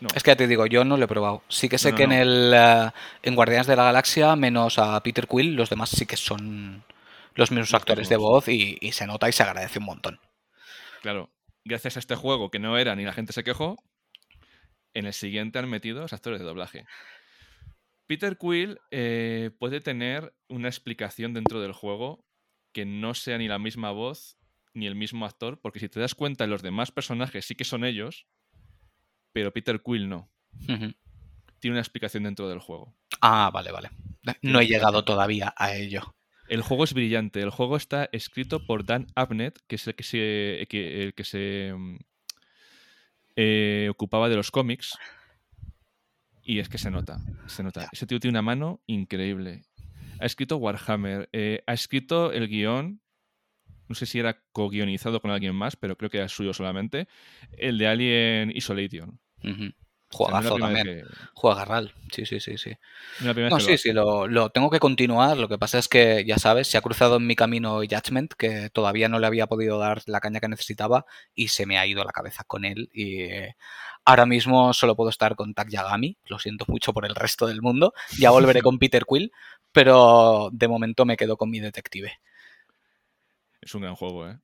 [0.00, 0.08] No.
[0.14, 1.42] Es que ya te digo, yo no lo he probado.
[1.48, 2.90] Sí que sé No, no, que en el eh,
[3.22, 6.84] en Guardianes de la Galaxia, menos a Peter Quill, los demás sí que son
[7.34, 10.20] los mismos Los actores de voz y, y se nota y se agradece un montón.
[11.02, 11.30] Claro,
[11.64, 13.76] gracias a este juego que no era ni la gente se quejó,
[14.96, 16.86] en el siguiente han metido los actores de doblaje.
[18.06, 22.24] Peter Quill eh, puede tener una explicación dentro del juego
[22.72, 24.38] que no sea ni la misma voz
[24.72, 27.84] ni el mismo actor, porque si te das cuenta, los demás personajes sí que son
[27.84, 28.26] ellos,
[29.36, 30.30] pero Peter Quill no.
[31.60, 32.96] Tiene una explicación dentro del juego.
[33.20, 33.90] Ah, vale, vale.
[34.40, 36.14] No he llegado todavía a ello.
[36.48, 37.42] El juego es brillante.
[37.42, 41.24] El juego está escrito por Dan Abnett, que es el que se, que- el que
[41.24, 41.96] se mm,
[43.36, 44.96] eh, ocupaba de los cómics.
[46.42, 47.90] Y es que se nota, se nota.
[47.92, 49.64] Ese tío tiene una mano increíble.
[50.18, 53.02] Ha escrito Warhammer, eh, ha escrito el guion,
[53.88, 57.06] no sé si era co-guionizado con alguien más, pero creo que era suyo solamente,
[57.58, 59.20] el de Alien Isolation.
[60.08, 61.04] Juegazo primera también.
[61.04, 61.94] que- Juega Garral.
[62.12, 62.72] Sí, sí, sí, sí.
[63.50, 65.36] no sí, sí, lo, lo tengo que continuar.
[65.36, 68.70] Lo que pasa es que, ya sabes, se ha cruzado en mi camino Judgment, que
[68.70, 72.04] todavía no le había podido dar la caña que necesitaba y se me ha ido
[72.04, 72.88] la cabeza con él.
[72.92, 73.56] Y eh,
[74.04, 76.16] ahora mismo solo puedo estar con Tak Yagami.
[76.26, 77.92] Lo siento mucho por el resto del mundo.
[78.18, 79.32] Ya volveré con Peter Quill,
[79.72, 82.12] pero de momento me quedo con mi detective.
[83.60, 84.38] Es un gran juego, ¿eh?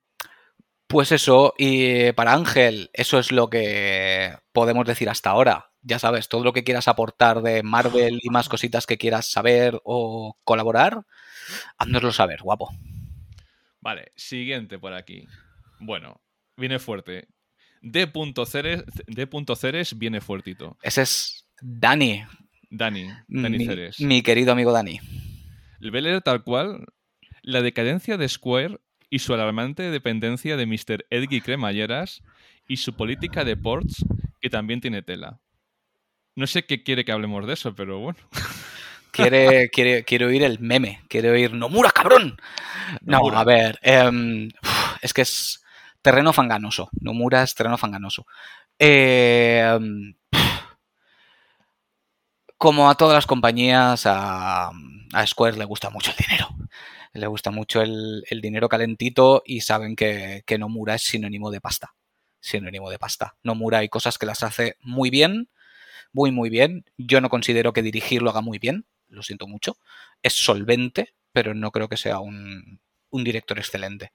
[0.93, 5.71] Pues eso, y para Ángel, eso es lo que podemos decir hasta ahora.
[5.81, 9.81] Ya sabes, todo lo que quieras aportar de Marvel y más cositas que quieras saber
[9.85, 11.07] o colaborar,
[11.79, 12.69] háznoslo saber, guapo.
[13.81, 15.27] Vale, siguiente por aquí.
[15.81, 16.21] Bueno,
[16.59, 17.27] viene fuerte.
[17.81, 20.77] D.Ceres D.Ceres viene fuertito.
[20.83, 22.23] Ese es Dani,
[22.69, 23.99] Dani, Dani mi, Ceres.
[23.99, 25.01] mi querido amigo Dani.
[25.81, 26.85] El leer tal cual.
[27.41, 28.79] La decadencia de Square
[29.13, 31.05] y su alarmante dependencia de Mr.
[31.11, 32.23] Edgy Cremalleras
[32.67, 34.07] y su política de ports
[34.41, 35.39] que también tiene tela.
[36.35, 38.19] No sé qué quiere que hablemos de eso, pero bueno.
[39.11, 42.39] Quiere, quiere, quiere oír el meme, quiere oír ¡Nomura, cabrón!
[43.03, 43.41] No, Nomura.
[43.41, 44.49] a ver, em,
[45.03, 45.63] es que es
[46.01, 46.89] terreno fanganoso.
[46.99, 48.25] Nomura es terreno fanganoso.
[48.79, 50.15] Em,
[52.57, 54.71] como a todas las compañías, a,
[55.13, 56.49] a Square le gusta mucho el dinero.
[57.15, 61.61] Le gusta mucho el, el dinero calentito y saben que, que Nomura es sinónimo de
[61.61, 61.95] pasta.
[62.41, 63.37] Sinónimo de pasta.
[63.43, 65.49] Nomura hay cosas que las hace muy bien,
[66.13, 66.85] muy, muy bien.
[66.97, 69.77] Yo no considero que dirigir lo haga muy bien, lo siento mucho.
[70.23, 74.13] Es solvente, pero no creo que sea un, un director excelente.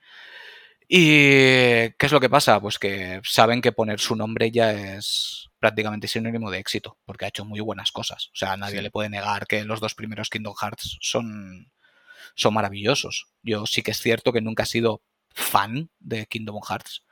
[0.90, 2.60] ¿Y qué es lo que pasa?
[2.62, 7.28] Pues que saben que poner su nombre ya es prácticamente sinónimo de éxito, porque ha
[7.30, 8.28] hecho muy buenas cosas.
[8.34, 8.84] O sea, nadie Sí.
[8.84, 11.72] le puede negar que los dos primeros Kingdom Hearts son,
[12.36, 13.28] son maravillosos.
[13.44, 17.04] Yo sí que es cierto que nunca he sido fan de Kingdom Hearts,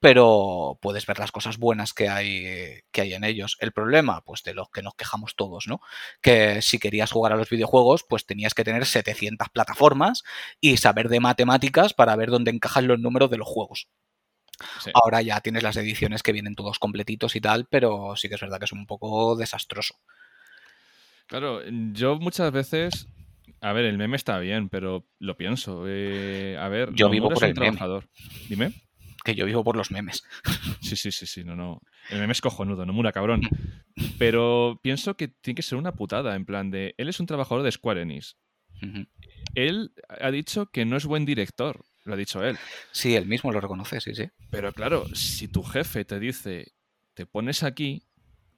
[0.00, 3.56] pero puedes ver las cosas buenas que hay, que hay en ellos.
[3.60, 5.80] El problema, pues de los que nos quejamos todos, ¿no?
[6.20, 10.22] Que si querías jugar a los videojuegos, pues tenías que tener 700 plataformas
[10.60, 13.88] y saber de matemáticas para ver dónde encajan los números de los juegos.
[14.80, 14.90] Sí.
[14.94, 18.40] Ahora ya tienes las ediciones que vienen todos completitos y tal, pero sí que es
[18.40, 19.96] verdad que es un poco desastroso.
[21.26, 21.60] Claro,
[21.92, 23.08] yo muchas veces.
[23.60, 25.84] A ver, el meme está bien, pero lo pienso.
[25.86, 27.66] eh, a ver, Yo vivo por el meme.
[27.66, 28.08] trabajador.
[28.48, 28.72] Dime.
[29.24, 30.24] Que yo vivo por los memes.
[30.80, 31.82] Sí, sí, sí, sí, no, no.
[32.08, 33.40] El meme es cojonudo, Nomura, cabrón.
[34.18, 36.94] Pero pienso que tiene que ser una putada, en plan de.
[36.98, 38.36] Él es un trabajador de Square Enix.
[39.54, 42.56] Él ha dicho que no es buen director, lo ha dicho él.
[42.92, 44.28] Sí, él mismo lo reconoce, sí, sí.
[44.50, 46.72] Pero claro, si tu jefe te dice,
[47.14, 48.04] te pones aquí,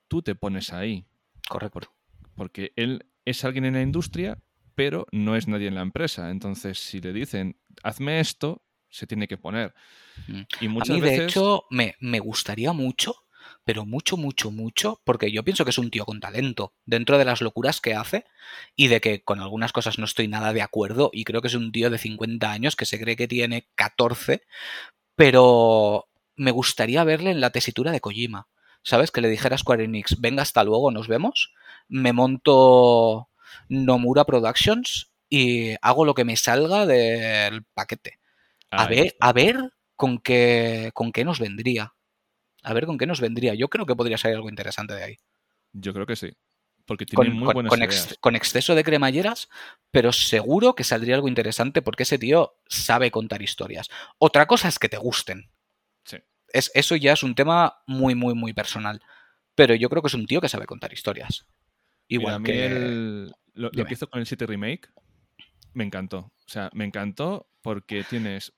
[0.08, 1.06] tú te pones ahí.
[1.48, 1.90] Correcto.
[2.36, 4.38] Porque él es alguien en la industria,
[4.74, 6.30] pero no es nadie en la empresa.
[6.30, 9.74] Entonces, si le dicen, hazme esto, se tiene que poner.
[10.60, 11.18] Y A muchas veces.
[11.18, 13.14] de hecho, me, me gustaría mucho
[13.64, 17.24] pero mucho, mucho, mucho, porque yo pienso que es un tío con talento, dentro de
[17.24, 18.24] las locuras que hace
[18.76, 21.54] y de que con algunas cosas no estoy nada de acuerdo y creo que es
[21.54, 24.42] un tío de 50 años que se cree que tiene 14,
[25.14, 28.48] pero me gustaría verle en la tesitura de Kojima.
[28.82, 29.10] ¿Sabes?
[29.10, 31.52] Que le dijera a Square Enix, venga, hasta luego, nos vemos.
[31.86, 33.28] Me monto
[33.68, 38.18] Nomura Productions y hago lo que me salga del paquete.
[38.70, 41.94] A ver, a ver con qué, con qué nos vendría.
[42.62, 43.54] A ver con qué nos vendría.
[43.54, 45.16] Yo creo que podría salir algo interesante de ahí.
[45.72, 46.32] Yo creo que sí.
[46.84, 49.48] Porque tiene muy buenas con, con exceso de cremalleras,
[49.92, 53.88] pero seguro que saldría algo interesante porque ese tío sabe contar historias.
[54.18, 55.50] Otra cosa es que te gusten.
[56.04, 56.16] Sí.
[56.52, 59.00] Es, eso ya es un tema muy, muy, muy personal.
[59.54, 61.46] Pero yo creo que es un tío que sabe contar historias.
[62.08, 63.30] Igual que.
[63.60, 64.88] Lo, lo, que hizo con el 7 Remake
[65.72, 66.18] me encantó.
[66.18, 68.52] O sea, me encantó porque tienes.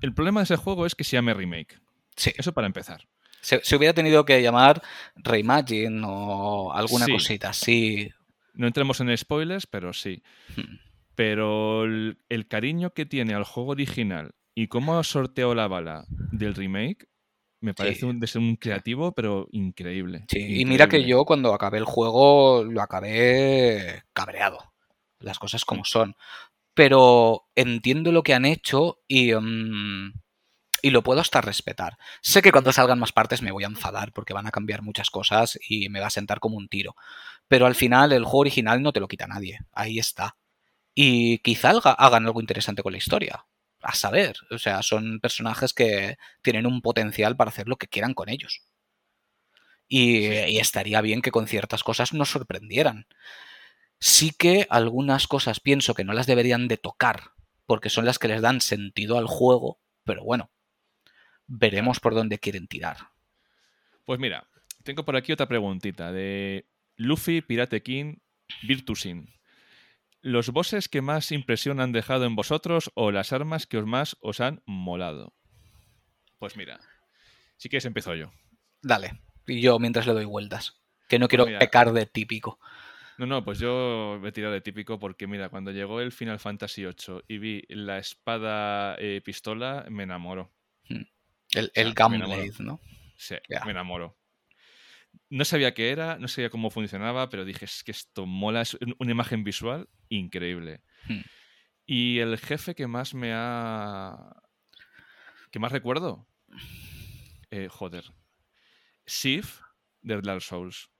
[0.00, 1.78] El problema de ese juego es que se llame Remake.
[2.16, 2.32] Sí.
[2.36, 3.06] Eso para empezar.
[3.40, 4.82] Se, hubiera tenido que llamar
[5.14, 8.10] Reimagine o alguna cosita así.
[8.54, 10.22] No entremos en spoilers, pero sí.
[10.56, 10.78] Hmm.
[11.14, 17.08] Pero el, cariño que tiene al juego original y cómo sorteó la bala del remake
[17.66, 20.24] me parece un, de ser un creativo, pero increíble.
[20.28, 24.72] Sí, y mira que yo cuando acabé el juego lo acabé cabreado.
[25.18, 26.14] Las cosas como son.
[26.74, 29.34] Pero entiendo lo que han hecho y.
[29.34, 30.12] Mm,
[30.82, 31.96] y lo puedo hasta respetar.
[32.20, 35.10] Sé que cuando salgan más partes me voy a enfadar porque van a cambiar muchas
[35.10, 36.94] cosas y me va a sentar como un tiro.
[37.48, 39.58] Pero al final el juego original no te lo quita nadie.
[39.72, 40.36] Ahí está.
[40.94, 43.46] Y quizá hagan algo interesante con la historia.
[43.88, 44.36] A saber.
[44.50, 48.62] O sea, son personajes que tienen un potencial para hacer lo que quieran con ellos.
[49.86, 53.06] Y, y estaría bien que con ciertas cosas nos sorprendieran.
[54.00, 57.30] Sí que algunas cosas pienso que no las deberían de tocar,
[57.64, 60.50] porque son las que les dan sentido al juego, pero bueno,
[61.46, 62.96] veremos por dónde quieren tirar.
[64.04, 64.48] Pues mira,
[64.82, 68.16] tengo por aquí otra preguntita de Luffy, Pirate King,
[68.62, 69.35] Virtusin.
[70.26, 74.16] ¿Los bosses que más impresión han dejado en vosotros o las armas que os más
[74.18, 75.36] os han molado?
[76.40, 76.80] Pues mira,
[77.56, 78.32] si quieres empiezo yo.
[78.82, 82.58] Dale, y yo mientras le doy vueltas, que no quiero pecar de típico.
[83.18, 86.40] No, no, pues yo me he tirado de típico porque, mira, cuando llegó el Final
[86.40, 90.50] Fantasy VIII y vi la espada eh, pistola, me enamoro.
[90.88, 91.04] Hmm.
[91.52, 92.80] El, el Gunblade, ¿no?
[93.16, 94.18] Sí, me enamoro.
[95.28, 98.76] No sabía qué era, no sabía cómo funcionaba, pero dije, es que esto mola, es
[98.98, 100.82] una imagen visual increíble.
[101.08, 101.22] Hmm.
[101.84, 104.36] Y el jefe que más me ha...
[105.50, 106.28] que más recuerdo?
[107.50, 108.04] Eh, joder.
[109.06, 109.60] Sif
[110.02, 110.90] de Dark Souls.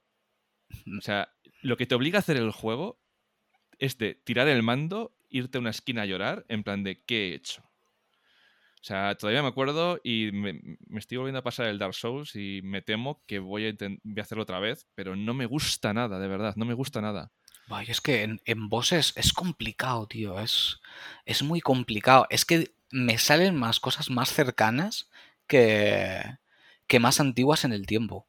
[0.97, 3.01] O sea, lo que te obliga a hacer el juego
[3.79, 7.29] es de tirar el mando, irte a una esquina a llorar, en plan de ¿qué
[7.29, 7.66] he hecho?
[8.87, 10.61] O sea, todavía me acuerdo y me,
[10.95, 14.59] estoy volviendo a pasar el Dark Souls y me temo que voy a, hacerlo otra
[14.61, 17.33] vez, pero no me gusta nada, de verdad, no me gusta nada.
[17.67, 20.79] Vaya, es que en, en bosses es complicado, tío, es,
[21.25, 22.27] es muy complicado.
[22.29, 25.09] Es que me salen más cosas más cercanas
[25.47, 26.21] que,
[26.87, 28.25] que más antiguas en el tiempo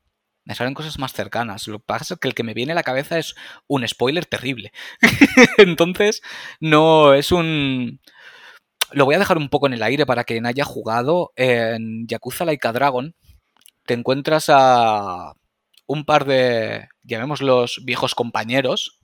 [0.48, 1.68] me salen cosas más cercanas.
[1.68, 3.34] Lo que pasa es que el que me viene a la cabeza es
[3.66, 4.72] un spoiler terrible.
[5.58, 6.22] Entonces,
[6.58, 8.00] no es un...
[8.92, 12.44] Lo voy a dejar un poco en el aire para quien haya jugado en Yakuza
[12.44, 13.14] Laika Dragon.
[13.84, 15.34] Te encuentras a
[15.86, 19.00] un par de, llamémoslos, viejos compañeros.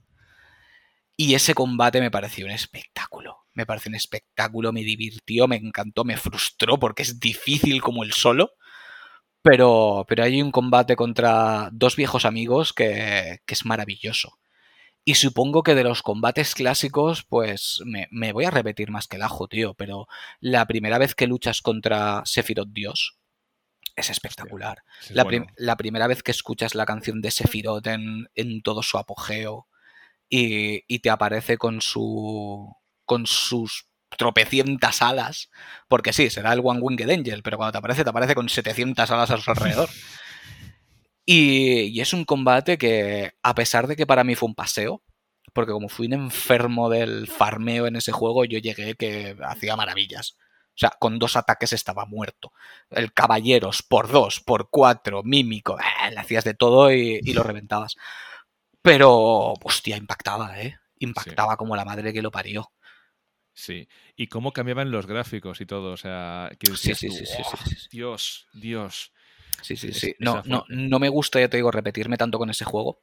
[1.17, 3.37] Y ese combate me pareció un espectáculo.
[3.53, 8.13] Me pareció un espectáculo, me divirtió, me encantó, me frustró porque es difícil como el
[8.13, 8.51] solo.
[9.41, 14.37] Pero, pero hay un combate contra dos viejos amigos que, es maravilloso.
[15.07, 19.21] Y supongo que de los combates clásicos, pues me, voy a repetir más que el
[19.21, 19.75] ajo, tío.
[19.75, 20.07] Pero
[20.39, 23.19] la primera vez que luchas contra Sephiroth Dios
[23.95, 24.79] es espectacular.
[25.11, 29.67] la, primera vez que escuchas la canción de Sephiroth en, en todo su apogeo
[30.27, 32.75] y, y, te aparece con su.
[33.05, 33.87] con sus
[34.17, 35.51] tropecientas alas,
[35.87, 39.11] porque sí, será el One Winged Angel, pero cuando te aparece, te aparece con 700
[39.11, 39.89] alas a su alrededor.
[41.25, 45.01] Y, es un combate que, a pesar de que para mí fue un paseo,
[45.53, 50.37] porque como fui un enfermo del farmeo en ese juego, yo llegué que hacía maravillas.
[50.75, 52.51] O sea, con dos ataques estaba muerto.
[52.89, 57.95] El caballeros por dos, por cuatro, mímico, eh, le hacías de todo y, lo reventabas.
[58.81, 60.77] Pero, hostia, impactaba, ¿eh?
[60.99, 62.73] Impactaba como la madre que lo parió.
[63.53, 67.41] Sí, y cómo cambiaban los gráficos y todo, o sea, que sí, sí, sí, sí,
[67.89, 69.13] Dios, Dios.
[69.61, 70.15] Sí, sí, sí.
[70.19, 73.01] No, no, no me gusta, ya te digo, repetirme tanto con ese juego,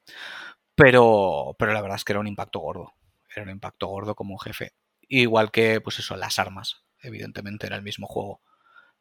[0.74, 2.94] pero, pero la verdad es que era un impacto gordo.
[3.34, 4.74] Era un impacto gordo como jefe.
[5.08, 6.84] Igual que, pues eso, las armas.
[7.00, 8.42] Evidentemente era el mismo juego.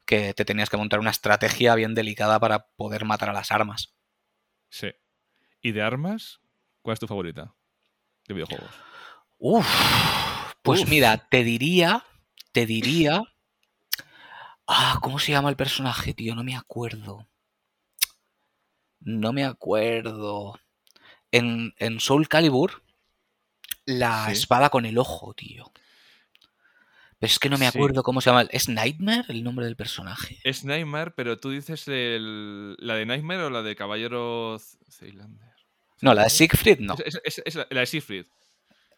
[0.05, 3.95] Que te tenías que montar una estrategia bien delicada para poder matar a las armas.
[4.69, 4.91] Sí.
[5.61, 6.41] ¿Y de armas?
[6.81, 7.53] ¿Cuál es tu favorita
[8.27, 8.71] de videojuegos?
[9.37, 9.67] Uf,
[10.61, 10.89] pues Uf.
[10.89, 12.03] mira, te diría,
[12.51, 13.23] te diría...
[14.67, 16.33] Ah, ¿cómo se llama el personaje, tío?
[16.35, 17.27] No me acuerdo.
[19.01, 20.59] No me acuerdo.
[21.31, 22.83] En, en Soul Calibur,
[23.85, 24.33] la Sí.
[24.33, 25.71] espada con el ojo, tío.
[27.19, 27.77] Pero es que no me Sí.
[27.77, 28.47] acuerdo cómo se llama.
[28.51, 30.39] ¿Es Nightmare el nombre del personaje?
[30.43, 34.57] Es Nightmare, pero tú dices el- la de Nightmare o la de Caballero
[34.89, 35.51] Zeilander.
[36.01, 36.29] No, la de.
[36.31, 36.95] Siegfried no.
[37.05, 38.25] Es, es- es- es la, de Siegfried.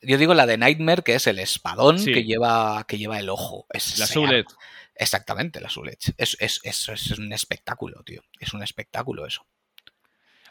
[0.01, 2.13] Yo digo la de Nightmare, que es el espadón Sí.
[2.13, 3.65] que, lleva, que lleva el ojo.
[3.69, 4.47] Es, La Edge.
[4.95, 6.13] Exactamente, la Soul Edge.
[6.17, 8.21] Es, es, es, es un espectáculo, tío.
[8.39, 9.45] Es un espectáculo eso.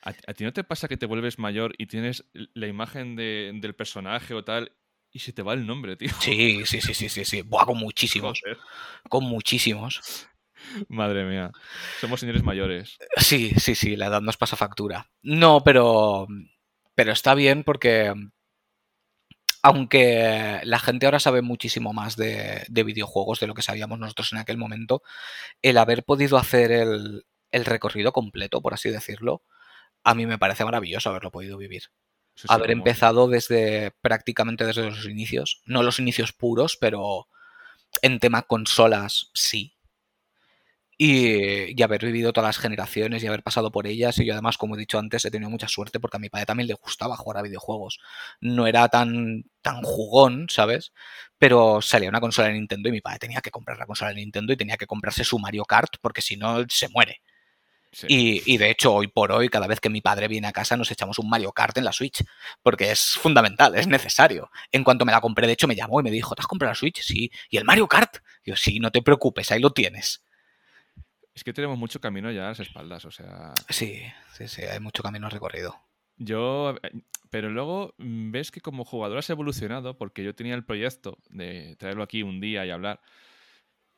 [0.03, 3.53] ¿A, a ti no te pasa que te vuelves mayor y tienes la imagen de-
[3.55, 4.73] del personaje o tal
[5.13, 6.11] y se te va el nombre, tío?
[6.21, 7.43] Sí, sí, sí, sí, sí, sí.
[7.47, 8.41] Buah, con muchísimos.
[8.43, 8.59] Joder.
[9.09, 10.01] Con muchísimos.
[10.89, 11.51] Madre mía.
[12.01, 12.97] Somos señores mayores.
[13.17, 15.11] Sí, sí, sí, la edad nos pasa factura.
[15.23, 16.27] No, pero.
[16.95, 18.13] Pero está bien porque.
[19.65, 24.33] Aunque la gente ahora sabe muchísimo más de, de videojuegos de lo que sabíamos nosotros
[24.33, 25.03] en aquel momento,
[25.63, 29.43] el haber podido hacer el, el recorrido completo, por así decirlo,
[30.05, 31.85] a mí me parece maravilloso haberlo podido vivir.
[32.35, 35.63] Sí, sí, haber como- empezado desde prácticamente desde los inicios.
[35.67, 37.29] No los inicios puros, pero
[38.03, 39.77] en tema consolas sí.
[40.99, 44.19] Y, y haber vivido todas las generaciones y haber pasado por ellas.
[44.19, 46.47] Y yo además, como he dicho antes, he tenido mucha suerte porque a mi padre
[46.47, 47.99] también le gustaba jugar a videojuegos.
[48.41, 50.93] No era tan, tan jugón, ¿sabes?
[51.39, 54.17] Pero salía una consola de Nintendo y mi padre tenía que comprar la consola de
[54.17, 57.21] Nintendo y tenía que comprarse su Mario Kart porque si no se muere.
[57.93, 58.07] Sí.
[58.09, 60.77] Y, y de hecho, hoy por hoy, cada vez que mi padre viene a casa,
[60.77, 62.25] nos echamos un Mario Kart en la Switch.
[62.63, 64.51] Porque es fundamental, es necesario.
[64.73, 66.73] En cuanto me la compré, de hecho, me llamó y me dijo: ¿Te has comprado
[66.73, 67.03] la Switch?
[67.03, 67.31] Sí.
[67.51, 68.17] ¿Y el Mario Kart?
[68.45, 70.25] Yo, sí, no te preocupes, ahí lo tienes.
[71.35, 73.55] Es que tenemos mucho camino ya a las espaldas, o sea...
[73.71, 74.03] Sí,
[74.35, 75.81] sí, sí, hay mucho camino recorrido.
[76.19, 76.91] Yo, eh,
[77.31, 81.77] pero luego mm, ves que como jugador has evolucionado, porque yo tenía el proyecto de
[81.77, 83.01] traerlo aquí un día y hablar,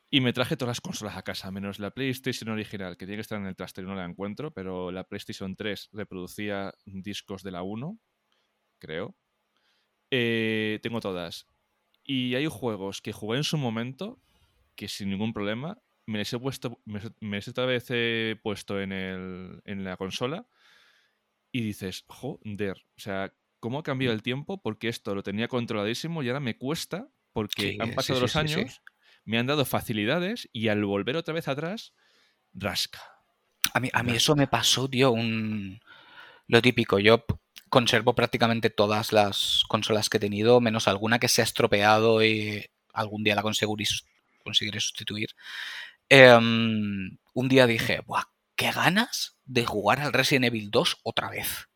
[0.09, 3.21] y me traje todas las consolas a casa, menos la PlayStation original, que tiene que
[3.21, 7.51] estar en el trastero y no la encuentro, pero la PlayStation 3 reproducía discos de
[7.51, 7.99] la 1,
[8.79, 9.17] creo.
[10.11, 11.47] Eh, tengo todas.
[12.03, 14.21] Y hay juegos que jugué en su momento,
[14.75, 17.87] que sin ningún problema, me les he puesto, me, me les he otra vez
[18.43, 20.47] puesto en, el, en la consola
[21.51, 24.61] y dices, joder, o sea, ¿cómo ha cambiado el tiempo?
[24.61, 28.35] Porque esto lo tenía controladísimo y ahora me cuesta porque Sí, han pasado sí, los
[28.45, 28.45] sí.
[28.45, 28.81] años,
[29.25, 31.93] me han dado facilidades y al volver otra vez atrás,
[32.53, 33.01] rasca.
[33.73, 34.17] A mí, a mí Rasca.
[34.17, 35.79] eso me pasó, tío, un...
[36.47, 36.99] lo típico.
[36.99, 37.25] Yo
[37.69, 42.65] conservo prácticamente todas las consolas que he tenido, menos alguna que se ha estropeado y
[42.93, 43.85] algún día la conseguiré,
[44.43, 45.31] conseguiré sustituir.
[46.09, 51.67] Em, un día dije, Buah, qué ganas de jugar al Resident Evil 2 otra vez.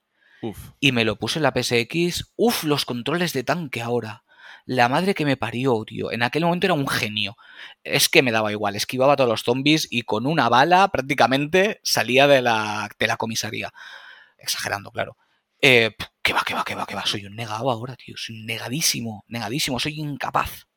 [0.42, 2.32] Uf, Y me lo puse en la PSX.
[2.38, 4.24] Uf, los controles de tanque ahora.
[4.72, 6.12] La madre que me parió, tío.
[6.12, 7.36] En aquel momento era un genio.
[7.84, 8.76] Es que me daba igual.
[8.76, 13.18] Esquivaba a todos los zombies y con una bala prácticamente salía de la, de la
[13.18, 13.74] comisaría.
[14.38, 15.18] Exagerando, claro.
[15.60, 17.04] Eh, que va, que va, que va, que va.
[17.08, 18.14] Soy un negado ahora, tío.
[18.16, 19.80] Soy negadísimo, negadísimo.
[19.80, 20.68] Soy incapaz.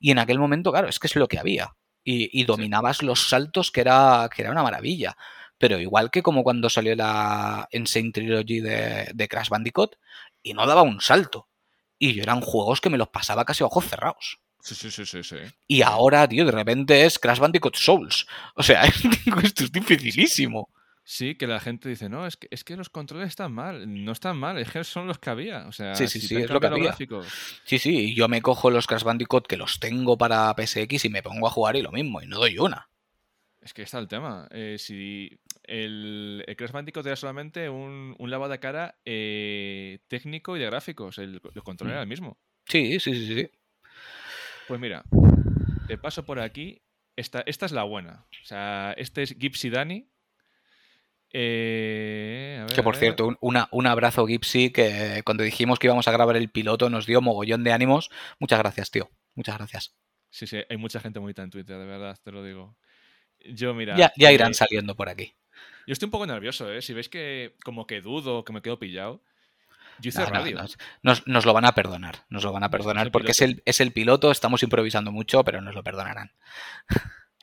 [0.00, 1.76] Y en aquel momento, claro, es que es lo que había.
[2.02, 5.18] Y, y dominabas los saltos, que era, que era una maravilla.
[5.58, 9.96] Pero igual que como cuando salió la Insane Trilogy de, de Crash Bandicoot,
[10.42, 11.46] y no daba un salto.
[11.98, 14.38] Y yo eran juegos que me los pasaba casi a ojos cerrados.
[14.60, 15.36] sí, sí, sí, sí, sí.
[15.66, 18.26] Y ahora, tío, de repente es Crash Bandicoot Souls.
[18.54, 18.82] O sea,
[19.42, 20.70] esto es dificilísimo.
[21.10, 24.04] Sí, que la gente dice, no, es que, es que los controles están mal.
[24.04, 25.66] No están mal, es que son los que había.
[25.66, 26.84] O sea, Sí, sí, si sí, es lo que había.
[26.84, 27.26] gráficos.
[27.64, 31.08] Sí, sí, y yo me cojo los Crash Bandicoot que los tengo para PSX y
[31.08, 32.90] me pongo a jugar y lo mismo, y no doy una.
[33.62, 34.48] Es que está el tema.
[34.50, 35.30] Eh, si
[35.68, 40.66] el, el Crash Bandicoot era solamente un, un lavado de cara eh, técnico y de
[40.66, 41.92] gráficos, el, el control Mm.
[41.92, 42.38] era el mismo.
[42.66, 43.50] Sí, sí, sí, sí.
[44.66, 45.04] Pues mira,
[45.86, 46.82] te paso por aquí.
[47.16, 48.26] Esta, esta es la buena.
[48.42, 50.08] O sea, este es Gypsy Danny.
[51.32, 56.08] Eh, ver, Que por cierto, un, una- un abrazo Gipsy, que cuando dijimos que íbamos
[56.08, 58.10] a grabar el piloto nos dio mogollón de ánimos.
[58.38, 59.10] Muchas gracias, tío.
[59.34, 59.94] Muchas gracias.
[60.30, 62.76] Sí, sí, hay mucha gente bonita en Twitter, de verdad, te lo digo.
[63.44, 63.96] Yo, mira.
[63.96, 65.34] Ya, ya eh, irán saliendo por aquí.
[65.88, 66.82] Yo estoy un poco nervioso, ¿eh?
[66.82, 69.22] Si veis que como que dudo, que me quedo pillado.
[70.00, 70.60] Yo hice No, no, radio.
[71.02, 72.26] nos, lo van a perdonar.
[72.28, 75.42] Nos lo van a es perdonar porque es el, es el piloto, estamos improvisando mucho,
[75.44, 76.30] pero nos lo perdonarán.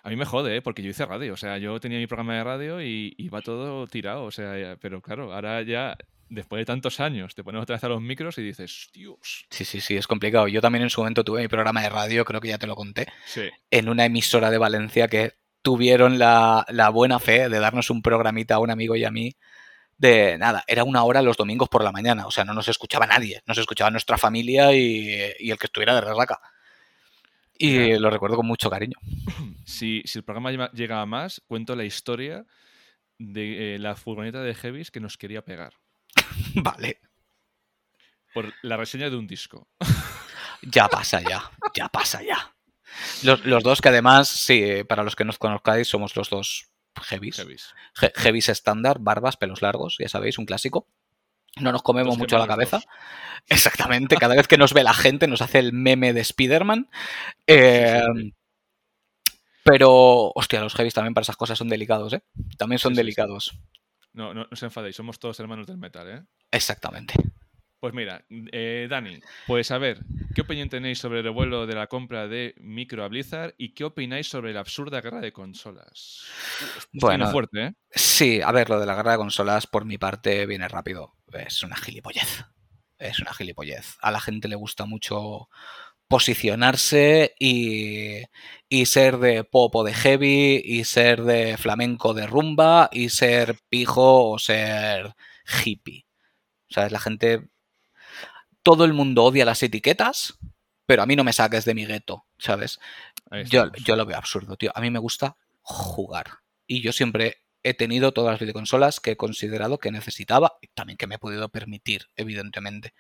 [0.04, 0.62] A mí me jode, ¿eh?
[0.62, 1.34] porque yo hice radio.
[1.34, 4.26] O sea, yo tenía mi programa de radio y iba todo tirado.
[4.26, 5.98] O sea, pero claro, ahora ya,
[6.30, 9.48] después de tantos años, te pones otra vez a los micros y dices, Dios.
[9.50, 10.48] Sí, sí, sí, es complicado.
[10.48, 12.76] Yo también en su momento tuve mi programa de radio, creo que ya te lo
[12.76, 15.34] conté, Sí, en una emisora de Valencia que
[15.66, 19.36] tuvieron la, la buena fe de darnos un programita a un amigo y a mí
[19.97, 23.07] de nada, era una hora los domingos por la mañana, o sea, no nos escuchaba
[23.07, 26.39] nadie, nos escuchaba nuestra familia y, y el que estuviera de resaca.
[27.57, 28.97] Y lo recuerdo con mucho cariño.
[29.66, 32.45] Si, si el programa llega a más, cuento la historia
[33.18, 35.74] de eh, la furgoneta de Heavis que nos quería pegar.
[36.53, 37.01] vale.
[38.32, 39.68] Por la reseña de un disco.
[40.61, 42.55] ya pasa ya, ya pasa ya.
[43.24, 46.70] Los, los, dos que además, sí, para los que nos conozcáis, somos los dos
[47.04, 47.38] heavies.
[47.38, 47.74] Heavies,
[48.16, 50.88] heavies estándar, barbas, pelos largos, ya sabéis, un clásico.
[51.58, 52.82] No nos comemos mucho la cabeza.
[53.48, 56.89] Exactamente, cada vez que nos ve la gente nos hace el meme de Spider-Man.
[57.48, 58.34] Em,
[59.64, 62.24] pero, hostia, los heavies también para esas cosas son delicados, ¿eh?
[62.58, 63.58] También son delicados.
[64.14, 66.24] No, no, no os enfadéis, somos todos hermanos del metal, ¿eh?
[66.52, 67.14] Exactamente.
[67.80, 70.00] Pues mira, eh, Dani, pues a ver,
[70.34, 73.84] ¿qué opinión tenéis sobre el vuelo de la compra de Micro a Blizzard y qué
[73.84, 76.24] opináis sobre la absurda guerra de consolas?
[76.94, 77.74] bueno, fuerte, ¿eh?
[77.92, 81.16] Sí, a ver, lo de la guerra de consolas por mi parte viene rápido.
[81.32, 82.46] Es una gilipollez.
[82.98, 83.98] Es una gilipollez.
[84.02, 85.50] A la gente le gusta mucho
[86.08, 88.22] posicionarse y,
[88.70, 93.58] y, ser de pop o de heavy y ser de flamenco de rumba y ser
[93.70, 95.16] pijo o ser
[95.66, 96.06] hippie.
[96.70, 97.50] O sea, la gente
[98.66, 100.39] todo el mundo odia las etiquetas,
[100.88, 102.80] pero a mí no me saques de mi gueto, ¿sabes?
[103.47, 104.72] Yo, yo, lo veo absurdo, tío.
[104.74, 106.39] A mí me gusta jugar.
[106.66, 110.97] Y yo siempre he tenido todas las videoconsolas que he considerado que necesitaba y también
[110.97, 112.95] que me he podido permitir, evidentemente.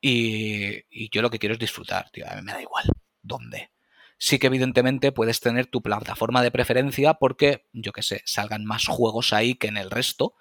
[0.00, 2.30] Y, y yo lo que quiero es disfrutar, tío.
[2.30, 2.84] A mí me da igual.
[3.20, 3.72] ¿Dónde?
[4.16, 8.86] Sí que evidentemente puedes tener tu plataforma de preferencia porque, yo qué sé, salgan más
[8.86, 10.36] juegos ahí que en el resto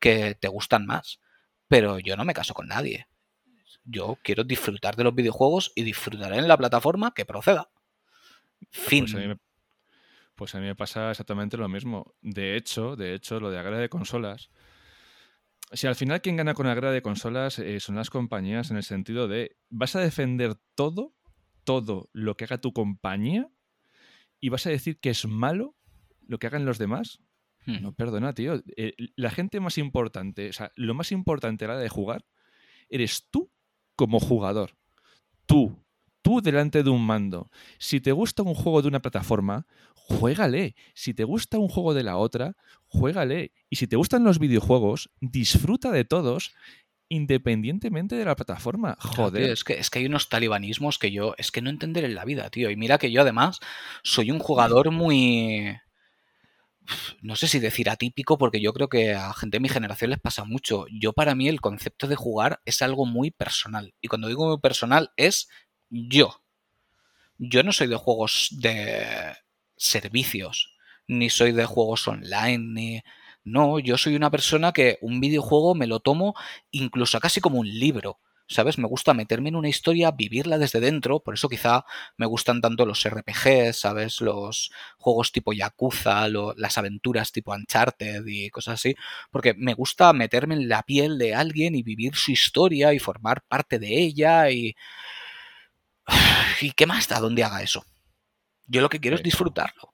[0.00, 1.20] que te gustan más.
[1.68, 3.06] Pero yo no me caso con nadie
[3.84, 7.70] yo quiero disfrutar de los videojuegos y disfrutaré en la plataforma que proceda.
[8.58, 9.04] Pues fin.
[10.34, 12.14] Pues a, mí me, pasa exactamente lo mismo.
[12.20, 14.50] De hecho, de hecho, lo de guerra de consolas.
[15.72, 18.82] Si al final quien gana con guerra de consolas eh, son las compañías en el
[18.82, 21.14] sentido de vas a defender todo,
[21.64, 23.48] todo lo que haga tu compañía
[24.40, 25.76] y vas a decir que es malo
[26.26, 27.20] lo que hagan los demás.
[27.64, 27.80] Hmm.
[27.80, 28.62] No, perdona, tío.
[28.76, 32.26] Eh, la gente más importante, o sea, lo más importante a la hora de jugar
[32.88, 33.51] eres tú
[34.02, 34.74] como jugador.
[35.46, 35.78] Tú,
[36.22, 37.52] tú delante de un mando.
[37.78, 40.74] Si te gusta un juego de una plataforma, juégale.
[40.92, 42.56] Si te gusta un juego de la otra,
[42.88, 43.52] juégale.
[43.70, 46.52] Y si te gustan los videojuegos, disfruta de todos
[47.10, 48.96] independientemente de la plataforma.
[48.98, 49.50] Joder.
[49.50, 52.24] es, que, es que hay unos talibanismos que yo, es que no entender en la
[52.24, 52.70] vida, tío.
[52.70, 53.60] Y mira que yo además
[54.02, 55.76] soy un jugador muy
[57.20, 60.20] no sé si decir atípico, porque yo creo que a gente de mi generación les
[60.20, 60.86] pasa mucho.
[60.90, 63.94] Yo para mí el concepto de jugar es algo muy personal.
[64.00, 65.48] Y cuando digo muy personal es
[65.90, 66.42] yo.
[67.38, 69.34] Yo no soy de juegos de
[69.76, 70.74] servicios,
[71.06, 73.02] ni soy de juegos online, ni...
[73.44, 76.36] No, yo soy una persona que un videojuego me lo tomo
[76.70, 78.20] incluso casi como un libro.
[78.48, 78.78] ¿Sabes?
[78.78, 81.84] Me gusta meterme en una historia, vivirla desde dentro, por eso quizá
[82.16, 84.20] me gustan tanto los RPGs, ¿sabes?
[84.20, 88.94] Los juegos tipo Yakuza, las aventuras tipo Uncharted y cosas así,
[89.30, 93.42] porque me gusta meterme en la piel de alguien y vivir su historia y formar
[93.48, 94.74] parte de ella y...
[96.60, 97.84] ¿Y qué más da donde haga eso?
[98.66, 99.91] Yo lo que quiero es disfrutarlo.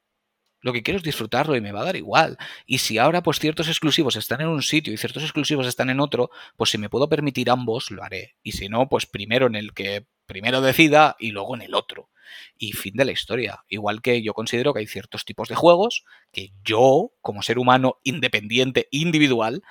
[0.68, 2.36] Lo que quiero es disfrutarlo y me va a dar igual.
[2.66, 5.98] Y si ahora pues ciertos exclusivos están en un sitio y ciertos exclusivos están en
[5.98, 8.36] otro, pues si me puedo permitir ambos, lo haré.
[8.42, 12.10] Y si no, pues primero en el que primero decida y luego en el otro.
[12.58, 13.64] Y fin de la historia.
[13.70, 17.98] Igual que yo considero que hay ciertos tipos de juegos que yo, como ser humano
[18.02, 19.62] independiente, individual,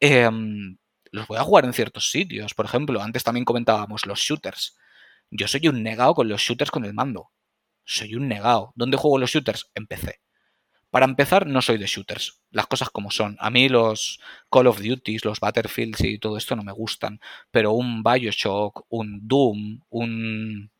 [0.00, 0.78] em,
[1.12, 2.54] los voy a jugar en ciertos sitios.
[2.54, 4.76] Por ejemplo, antes también comentábamos los shooters.
[5.30, 7.30] Yo soy un negado con los shooters con el mando.
[7.84, 8.72] Soy un negado.
[8.74, 9.70] ¿Dónde juego los shooters?
[9.76, 10.20] En PC.
[10.90, 13.36] Para empezar, no soy de shooters, las cosas como son.
[13.38, 14.20] A mí los
[14.50, 17.20] Call of Duty, los Battlefields y todo esto no me gustan,
[17.52, 20.70] pero un Bioshock, un Doom, un...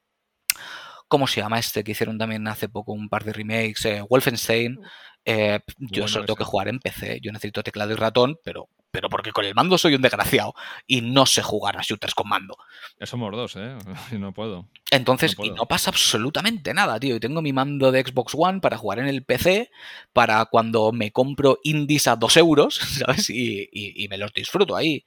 [1.10, 3.84] ¿Cómo se llama este que hicieron también hace poco un par de remakes?
[3.84, 4.80] Eh, Wolfenstein.
[5.24, 7.18] Eh, yo solo tengo que jugar en PC.
[7.20, 10.54] Yo necesito teclado y ratón, pero pero porque con el mando soy un desgraciado
[10.86, 12.56] y no sé jugar a shooters con mando.
[12.98, 13.76] Ya somos dos, ¿eh?
[14.12, 14.68] Y no puedo.
[14.92, 17.16] Entonces, y no pasa absolutamente nada, tío.
[17.16, 19.72] Y tengo mi mando de Xbox One para jugar en el PC,
[20.12, 23.30] para cuando me compro indies a dos euros, ¿sabes?
[23.30, 25.04] Y, y, me los disfruto ahí.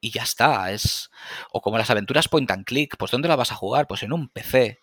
[0.00, 0.72] Y ya está.
[0.72, 1.10] Es.
[1.52, 3.86] O como las aventuras point and click, pues ¿dónde la vas a jugar?
[3.86, 4.80] Pues en un PC.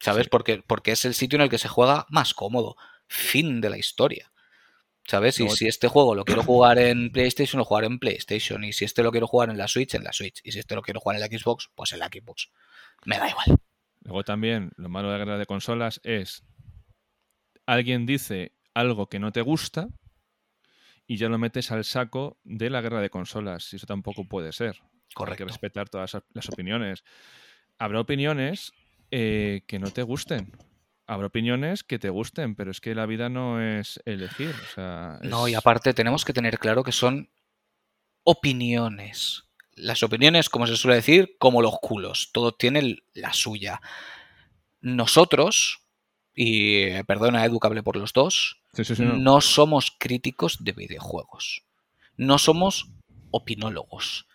[0.00, 0.28] ¿Sabes?
[0.28, 2.76] Porque, porque es el sitio en el que se juega más cómodo.
[3.06, 4.32] Fin de la historia.
[5.06, 5.40] ¿Sabes?
[5.40, 8.62] Y si este juego lo quiero jugar en PlayStation, lo jugaré en PlayStation.
[8.62, 10.40] Y si este lo quiero jugar en la Switch, en la Switch.
[10.44, 12.50] Y si este lo quiero jugar en la Xbox, pues en la Xbox.
[13.06, 13.56] Me da igual.
[14.02, 16.44] Luego también, lo malo de la guerra de consolas es.
[17.64, 19.88] Alguien dice algo que no te gusta
[21.06, 23.72] y ya lo metes al saco de la guerra de consolas.
[23.72, 24.78] Y eso tampoco puede ser.
[25.14, 25.32] Correcto.
[25.32, 27.02] Hay que respetar todas las opiniones.
[27.78, 28.74] Habrá opiniones
[29.10, 30.52] eh, que no te gusten.
[31.06, 34.54] Habrá opiniones que te gusten, pero es que la vida no es elegir.
[35.22, 37.30] No, y aparte tenemos que tener claro que son
[38.24, 39.44] opiniones.
[39.74, 42.30] Las opiniones, como se suele decir, como los culos.
[42.32, 43.80] Todo tiene la suya.
[44.82, 45.80] Nosotros,
[46.34, 48.60] y eh, perdona educable por los dos,
[48.98, 49.40] no.
[49.40, 51.64] somos críticos de videojuegos.
[52.18, 52.90] No somos
[53.30, 54.26] opinólogos.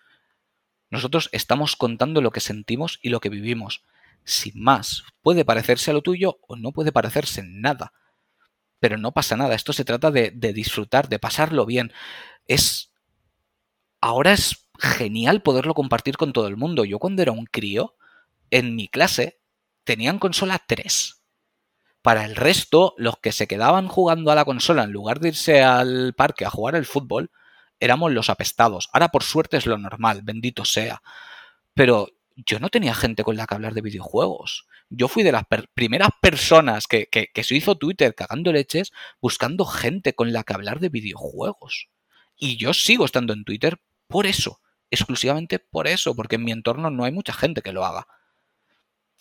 [0.90, 3.84] Nosotros estamos contando lo que sentimos y lo que vivimos.
[4.26, 7.94] Sin más, puede parecerse a lo tuyo o no puede parecerse nada.
[8.80, 11.92] Pero no pasa nada, esto se trata de, de disfrutar, de pasarlo bien.
[12.48, 12.92] Es.
[14.02, 16.84] Ahora es genial poderlo compartir con todo el mundo.
[16.84, 17.96] Yo cuando era un crío,
[18.50, 19.40] en mi clase,
[19.86, 21.24] tenían consola 3
[22.04, 25.64] para el resto, los que se quedaban jugando a la consola en lugar de irse
[25.64, 27.32] al parque a jugar al fútbol,
[27.80, 28.90] éramos los apestados.
[28.92, 31.02] Ahora por suerte es lo normal, bendito sea.
[31.74, 34.68] Pero yo no tenía gente con la que hablar de videojuegos.
[34.90, 40.14] Yo fui de las primeras personas que, que, se hizo Twitter cagando leches buscando gente
[40.14, 41.90] con la que hablar de videojuegos.
[42.38, 44.60] Y yo sigo estando en Twitter por eso,
[44.90, 48.08] exclusivamente por eso, porque en mi entorno no hay mucha gente que lo haga.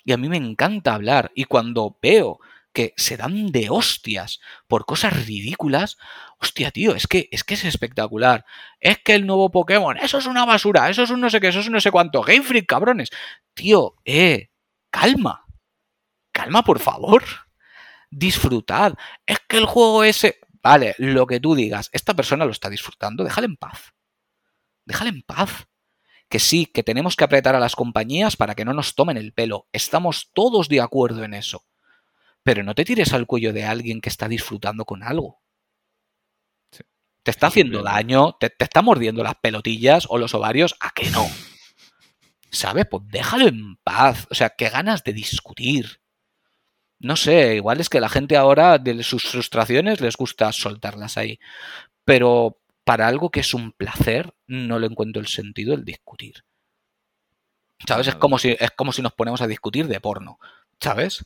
[0.04, 1.30] Y a mí me encanta hablar.
[1.34, 2.40] Y cuando veo
[2.72, 5.98] que se dan de hostias por cosas ridículas.
[6.38, 8.44] Hostia, tío, es que, es que es espectacular.
[8.80, 11.48] Es que el nuevo Pokémon, eso es una basura, eso es un no sé qué,
[11.48, 12.22] eso es un no sé cuánto.
[12.22, 13.10] Game Freak, cabrones.
[13.54, 14.50] Tío, eh,
[14.90, 15.44] calma.
[16.32, 17.24] Calma, por favor.
[18.10, 18.94] Disfrutad.
[19.26, 20.38] Es que el juego ese.
[20.62, 23.92] Vale, lo que tú digas, esta persona lo está disfrutando, déjale en paz.
[24.84, 25.66] Déjale en paz.
[26.28, 29.34] Que sí, que tenemos que apretar a las compañías para que no nos tomen el
[29.34, 29.68] pelo.
[29.72, 31.64] Estamos todos de acuerdo en eso
[32.42, 35.40] pero no te tires al cuello de alguien que está disfrutando con algo.
[37.22, 41.24] Te está haciendo daño, te, está mordiendo las pelotillas o los ovarios, ¿a qué no?
[42.50, 42.86] ¿Sabes?
[42.90, 44.26] Pues déjalo en paz.
[44.30, 46.00] O sea, qué ganas de discutir.
[46.98, 51.38] No sé, igual es que la gente ahora de sus frustraciones les gusta soltarlas ahí.
[52.04, 56.44] Pero para algo que es un placer, no le encuentro el sentido el discutir.
[57.86, 58.08] ¿Sabes?
[58.08, 60.38] Es como si, es como si nos ponemos a discutir de porno.
[60.80, 61.24] ¿Sabes?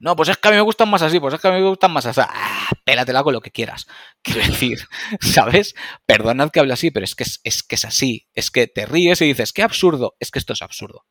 [0.00, 1.60] No, pues es que a mí me gustan más así, pues es que a mí
[1.60, 2.22] me gustan más así.
[2.24, 3.86] Ah, pélatela con lo que quieras.
[4.22, 4.78] Quiero decir,
[5.20, 5.74] ¿sabes?
[6.06, 8.26] Perdonad que hable así, pero es que es, que es así.
[8.32, 10.16] Es que te ríes y dices, qué absurdo.
[10.18, 11.06] Es que esto es absurdo.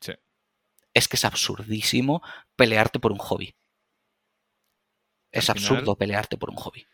[0.00, 0.12] Sí.
[0.94, 2.22] Es que es absurdísimo
[2.54, 3.56] pelearte por un hobby.
[5.32, 6.86] Es absurdo pelearte por un hobby.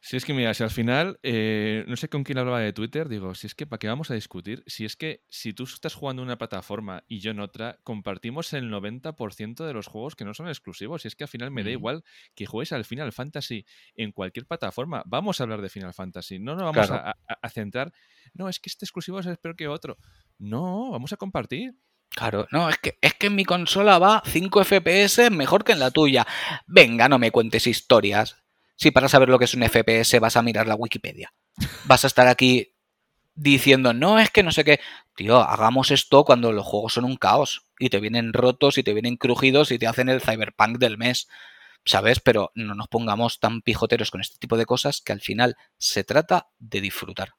[0.00, 3.08] Si es que, mira, si al final, eh, no sé con quién hablaba de Twitter,
[3.08, 4.62] digo, si es que, ¿para qué vamos a discutir?
[4.66, 8.52] Si es que, si tú estás jugando en una plataforma y yo en otra, compartimos
[8.52, 11.02] el 90% de los juegos que no son exclusivos.
[11.02, 12.04] Si es que al final me da igual
[12.36, 15.02] que juegues al Final Fantasy en cualquier plataforma.
[15.04, 16.38] Vamos a hablar de Final Fantasy.
[16.38, 17.92] No nos vamos a, centrar,
[18.34, 19.98] no, es que este exclusivo es peor que otro.
[20.38, 21.74] No, vamos a compartir.
[22.10, 25.80] Claro, no, es que, es que en mi consola va 5 FPS mejor que en
[25.80, 26.26] la tuya.
[26.66, 28.47] Venga, no me cuentes historias
[28.78, 31.34] si para saber lo que es un FPS vas a mirar la Wikipedia.
[31.84, 32.74] Vas a estar aquí
[33.34, 34.78] diciendo, no, es que no sé qué.
[35.16, 38.94] Tío, hagamos esto cuando los juegos son un caos y te vienen rotos y te
[38.94, 41.28] vienen crujidos y te hacen el cyberpunk del mes.
[41.84, 42.20] ¿Sabes?
[42.20, 46.04] Pero no nos pongamos tan pijoteros con este tipo de cosas que al final se
[46.04, 47.34] trata de disfrutar.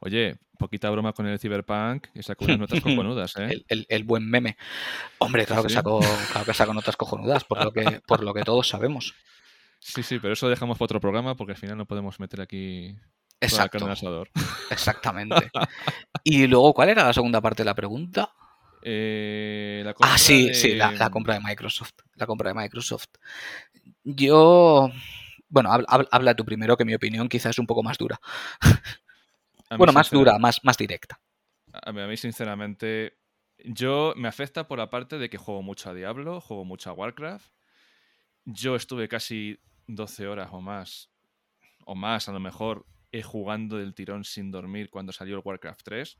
[0.00, 3.64] Oye, poquita broma con el Cyberpunk y sacó unas notas cojonudas, ¿eh?
[3.68, 4.56] El, buen meme.
[5.18, 6.00] Hombre, claro, que sacó,
[6.32, 9.14] claro que sacó notas cojonudas, por lo que, por lo que todos sabemos.
[9.80, 12.94] Sí, sí, pero eso dejamos para otro programa porque al final no podemos meter aquí
[13.40, 13.88] Exacto.
[14.70, 15.50] Exactamente.
[16.24, 18.32] y luego, ¿cuál era la segunda parte de la pregunta?
[18.82, 21.94] Eh, ah, sí, sí, la, compra de Microsoft.
[22.14, 23.08] La compra de Microsoft.
[24.04, 24.90] Yo.
[25.48, 28.20] Bueno, habla, tú primero, que mi opinión quizás es un poco más dura.
[29.76, 31.20] bueno, más dura, más, más directa.
[31.72, 33.18] A mí, a mí, sinceramente,
[33.64, 36.92] yo me afecta por la parte de que juego mucho a Diablo, juego mucho a
[36.92, 37.48] Warcraft.
[38.44, 39.60] Yo estuve casi
[39.94, 41.10] 12 horas o más,
[41.84, 45.80] o más a lo mejor, he jugando del tirón sin dormir cuando salió el Warcraft
[45.84, 46.18] 3.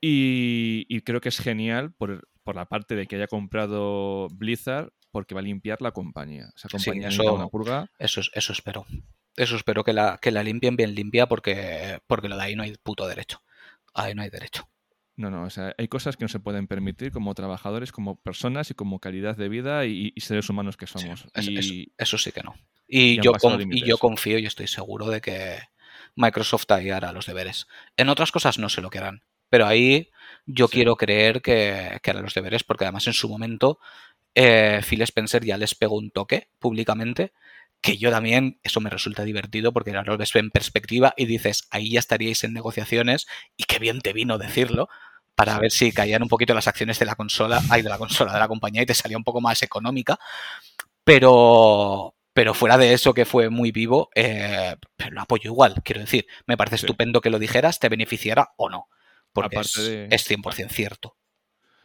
[0.00, 5.40] Y, creo que es genial por, la parte de que haya comprado Blizzard porque va
[5.40, 6.50] a limpiar la compañía.
[6.54, 7.90] Esa compañía eso, una purga.
[7.98, 8.86] Eso, eso espero.
[9.34, 12.62] Eso espero que la, que la limpien bien limpia porque, porque lo de ahí no
[12.62, 13.42] hay puto derecho.
[13.94, 14.68] Ahí no hay derecho.
[15.16, 18.70] No, no, o sea, hay cosas que no se pueden permitir como trabajadores, como personas
[18.70, 21.26] y como calidad de vida y, seres humanos que somos.
[21.34, 22.54] eso, sí que no.
[22.86, 23.32] Y, yo,
[23.70, 25.58] y yo confío y estoy seguro de que
[26.16, 27.66] Microsoft ahí hará los deberes.
[27.96, 30.10] En otras cosas no sé lo que harán, pero ahí
[30.44, 33.78] yo quiero creer que, que harán los deberes porque además en su momento
[34.34, 37.32] eh, Phil Spencer ya les pegó un toque públicamente
[37.80, 41.68] que yo también, eso me resulta divertido porque ahora lo ves en perspectiva y dices,
[41.70, 44.88] ahí ya estaríais en negociaciones y qué bien te vino decirlo
[45.36, 48.32] para ver si caían un poquito las acciones de la consola, ay, de la consola,
[48.32, 50.18] de la compañía y te salía un poco más económica.
[51.04, 56.00] Pero, pero fuera de eso que fue muy vivo, eh, pero lo apoyo igual, quiero
[56.00, 56.26] decir.
[56.46, 58.88] Me parece estupendo que lo dijeras, te beneficiara o no,
[59.32, 61.16] porque es, 100% cierto.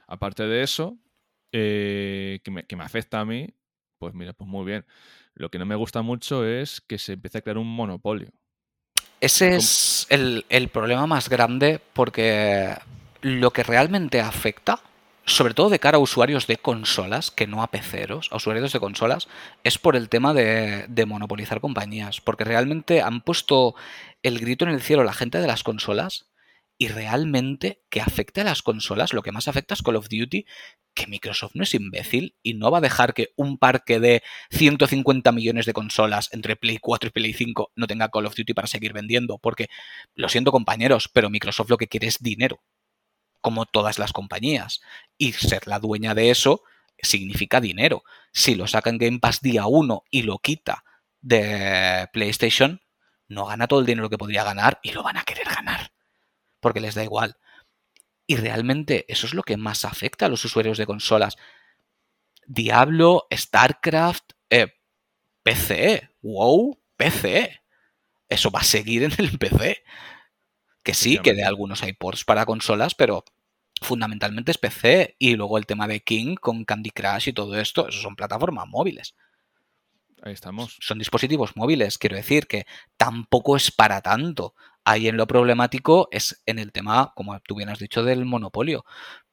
[0.07, 0.97] Aparte de eso,
[1.51, 3.53] eh, que, me, que me afecta a mí,
[3.97, 4.85] pues mira, pues muy bien.
[5.35, 8.29] Lo que no me gusta mucho es que se empiece a crear un monopolio.
[9.19, 12.75] Ese es el, el, problema más grande porque
[13.21, 14.81] lo que realmente afecta,
[15.25, 18.79] sobre todo de cara a usuarios de consolas, que no a peceros, a usuarios de
[18.79, 19.27] consolas,
[19.63, 22.19] es por el tema de, de monopolizar compañías.
[22.19, 23.75] Porque realmente han puesto
[24.23, 26.31] el grito en el cielo la gente de las consolas
[26.81, 30.47] y realmente que afecte a las consolas, lo que más afecta es Call of Duty,
[30.93, 35.31] que Microsoft no es imbécil y no va a dejar que un parque de 150
[35.31, 38.67] millones de consolas entre Play 4 y Play 5 no tenga Call of Duty para
[38.67, 39.69] seguir vendiendo, porque
[40.15, 42.61] lo siento compañeros, pero Microsoft lo que quiere es dinero,
[43.39, 44.81] como todas las compañías,
[45.17, 46.63] y ser la dueña de eso
[47.01, 48.03] significa dinero.
[48.31, 50.83] Si lo saca en Game Pass día 1 y lo quita
[51.21, 52.81] de PlayStation,
[53.27, 55.91] no gana todo el dinero que podría ganar y lo van a querer ganar,
[56.59, 57.37] porque les da igual.
[58.31, 61.35] Y realmente eso es lo que más afecta a los usuarios de consolas.
[62.47, 64.73] Diablo, StarCraft, eh,
[65.43, 67.59] PC, WoW, PC.
[68.29, 69.83] Eso va a seguir en el PC.
[70.81, 73.25] Que sí, que de algunos hay ports para consolas, pero
[73.81, 75.17] fundamentalmente es PC.
[75.19, 78.65] Y luego el tema de King con Candy Crush y todo esto, eso son plataformas
[78.65, 79.13] móviles.
[80.21, 80.77] Ahí estamos.
[80.79, 82.65] Son dispositivos móviles, quiero decir que
[82.95, 84.55] tampoco es para tanto.
[84.83, 88.83] Ahí en lo problemático es en el tema, como tú bien has dicho, del monopolio.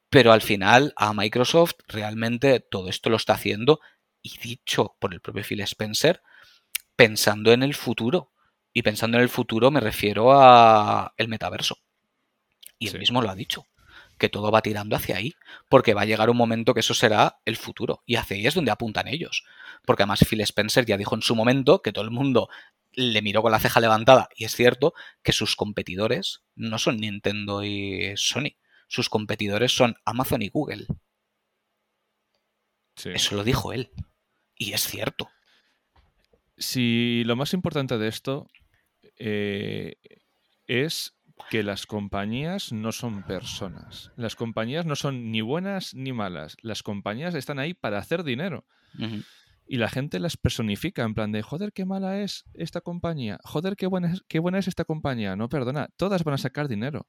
[0.09, 3.79] Pero al final a Microsoft realmente todo esto lo está haciendo
[4.21, 6.21] y dicho por el propio Phil Spencer,
[6.95, 8.31] pensando en el futuro.
[8.73, 11.77] Y pensando en el futuro me refiero a el metaverso.
[12.77, 13.65] Y él mismo lo ha dicho,
[14.17, 15.33] que todo va tirando hacia ahí,
[15.69, 18.03] porque va a llegar un momento que eso será el futuro.
[18.05, 19.43] Y hacia ahí es donde apuntan ellos.
[19.85, 22.49] Porque además Phil Spencer ya dijo en su momento que todo el mundo
[22.99, 24.93] le miró con la ceja levantada y es cierto
[25.23, 30.85] que sus competidores no son Nintendo y Sony, sus competidores son Amazon y Google.
[33.05, 33.91] Eso lo dijo él.
[34.57, 35.29] Y es cierto.
[36.57, 38.49] Si lo más importante de esto
[39.17, 39.95] eh,
[40.67, 41.15] es
[41.49, 44.11] que las compañías no son personas.
[44.17, 46.57] Las compañías no son ni buenas ni malas.
[46.61, 48.65] Las compañías están ahí para hacer dinero
[49.71, 53.75] y la gente las personifica en plan de, joder, qué mala es esta compañía, joder,
[53.75, 55.35] qué buena es, qué buena es esta compañía.
[55.35, 57.07] No, perdona, todas van a sacar dinero.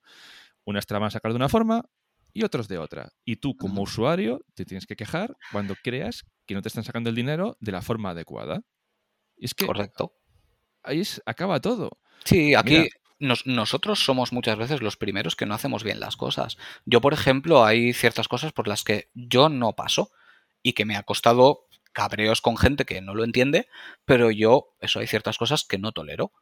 [0.66, 1.86] Unas te la van a sacar de una forma
[2.34, 3.14] y otros de otra.
[3.24, 7.08] Y tú como usuario te tienes que quejar cuando creas que no te están sacando
[7.08, 8.60] el dinero de la forma adecuada.
[9.38, 9.64] Y es que...
[9.64, 10.12] Correcto.
[10.82, 11.98] Ahí acaba todo.
[12.24, 16.58] Sí, aquí nosotros somos muchas veces los primeros que no hacemos bien las cosas.
[16.84, 20.10] Yo, por ejemplo, hay ciertas cosas por las que yo no paso
[20.62, 23.68] y que me ha costado cabreos con gente que no lo entiende,
[24.04, 26.32] pero yo, eso hay ciertas cosas que no tolero.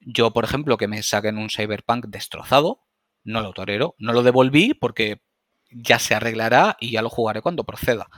[0.00, 2.82] Yo, por ejemplo, que me saquen un Cyberpunk destrozado,
[3.24, 5.22] no lo tolero, no lo devolví porque
[5.70, 8.08] ya se arreglará y ya lo jugaré cuando proceda.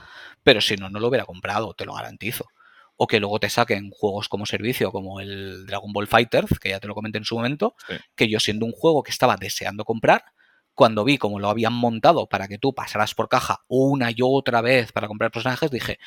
[0.43, 2.47] Pero si no, no lo hubiera comprado, te lo garantizo.
[2.95, 6.79] O que luego te saquen juegos como servicio, como el Dragon Ball Fighters, que ya
[6.79, 7.75] te lo comenté en su momento,
[8.15, 10.25] que yo siendo un juego que estaba deseando comprar,
[10.73, 14.61] cuando vi cómo lo habían montado para que tú pasaras por caja una y otra
[14.61, 15.99] vez para comprar personajes, dije,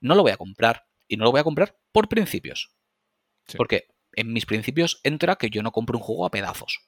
[0.00, 0.86] no lo voy a comprar.
[1.08, 2.72] Y no lo voy a comprar por principios.
[3.56, 6.80] Porque en mis principios entra que yo no compro un juego a pedazos.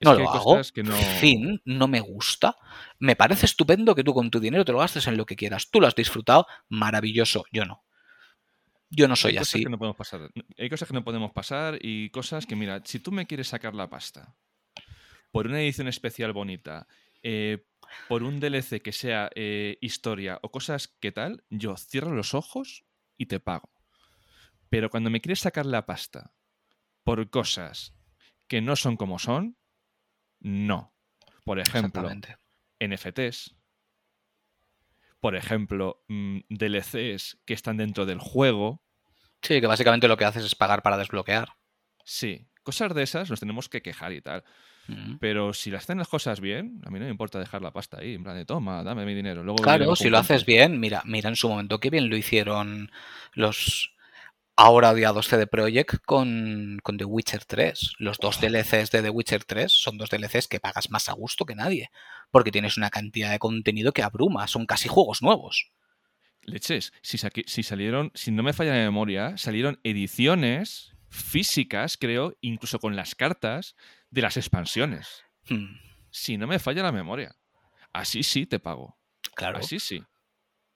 [0.00, 0.56] no lo hago.
[0.56, 0.96] No...
[1.20, 2.56] Fin, no me gusta.
[2.98, 5.70] Me parece estupendo que tú con tu dinero te lo gastes en lo que quieras.
[5.70, 7.44] Tú lo has disfrutado, maravilloso.
[7.50, 7.84] Yo no.
[8.90, 9.62] Yo no soy Hay así.
[9.62, 10.30] Que no podemos pasar.
[10.56, 13.74] Hay cosas que no podemos pasar y cosas que, mira, si tú me quieres sacar
[13.74, 14.34] la pasta
[15.30, 16.86] por una edición especial bonita,
[17.22, 17.64] eh,
[18.08, 22.84] por un DLC que sea eh, historia o cosas que tal, yo cierro los ojos
[23.16, 23.70] y te pago.
[24.70, 26.34] Pero cuando me quieres sacar la pasta
[27.04, 27.94] por cosas
[28.46, 29.56] que no son como son,
[30.40, 30.94] no.
[31.44, 32.08] Por ejemplo,
[32.80, 33.56] NFTs.
[35.20, 38.82] Por ejemplo, mm, DLCs que están dentro del juego.
[39.42, 41.56] Sí, que básicamente lo que haces es pagar para desbloquear.
[42.04, 44.44] Sí, cosas de esas nos tenemos que quejar y tal.
[45.20, 47.98] Pero si las hacen las cosas bien, a mí no me importa dejar la pasta
[48.00, 49.44] ahí, en plan de toma, dame mi dinero.
[49.44, 52.90] Luego claro, si lo haces bien, mira, mira en su momento qué bien lo hicieron
[53.34, 53.92] los
[54.56, 57.92] ahora odiados CD Projekt con, con The Witcher 3.
[57.98, 61.44] Los dos DLCs de The Witcher 3 son dos DLCs que pagas más a gusto
[61.44, 61.90] que nadie,
[62.30, 65.70] porque tienes una cantidad de contenido que abruma, son casi juegos nuevos.
[66.42, 72.78] leches, si, si salieron, si no me falla la memoria, salieron ediciones físicas, creo, incluso
[72.78, 73.76] con las cartas
[74.10, 75.24] de las expansiones.
[75.48, 75.76] Hmm.
[76.10, 77.36] Si no me falla la memoria.
[77.92, 78.98] Así sí te pago.
[79.34, 79.58] Claro.
[79.58, 80.02] Así sí.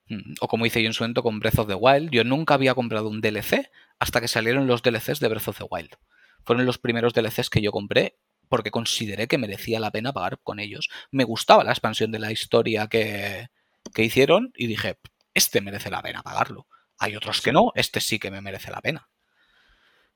[0.09, 0.35] Hmm.
[0.41, 2.75] O como hice yo en su momento con Breath of the Wild, yo nunca había
[2.75, 5.97] comprado un DLC hasta que salieron los DLCs de Breath of the Wild.
[6.45, 8.19] Fueron los primeros DLCs que yo compré
[8.49, 10.91] porque consideré que merecía la pena pagar con ellos.
[11.11, 13.49] Me gustaba la expansión de la historia que,
[13.95, 14.99] que hicieron y dije,
[15.35, 16.67] este merece la pena pagarlo.
[16.99, 19.09] Hay otros que no, este sí que me merece la pena.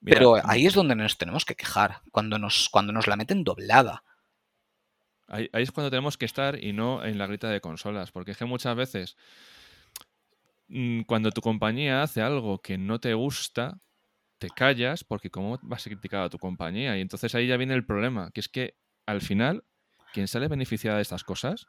[0.04, 4.04] Pero ahí es donde nos tenemos que quejar, cuando nos, cuando nos la meten doblada.
[5.28, 8.36] Ahí, es cuando tenemos que estar y no en la grita de consolas, porque es
[8.36, 9.16] que muchas veces
[10.68, 13.80] mm, cuando tu compañía hace algo que no te gusta,
[14.38, 16.96] te callas porque cómo vas a criticar a tu compañía.
[16.96, 18.76] Y entonces ahí ya viene el problema, que es que
[19.06, 19.64] al final
[20.12, 21.66] quien sale beneficiada de estas cosas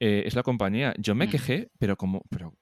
[0.00, 0.94] eh, es la compañía.
[0.98, 1.30] Yo me mm.
[1.30, 2.54] quejé, pero como pero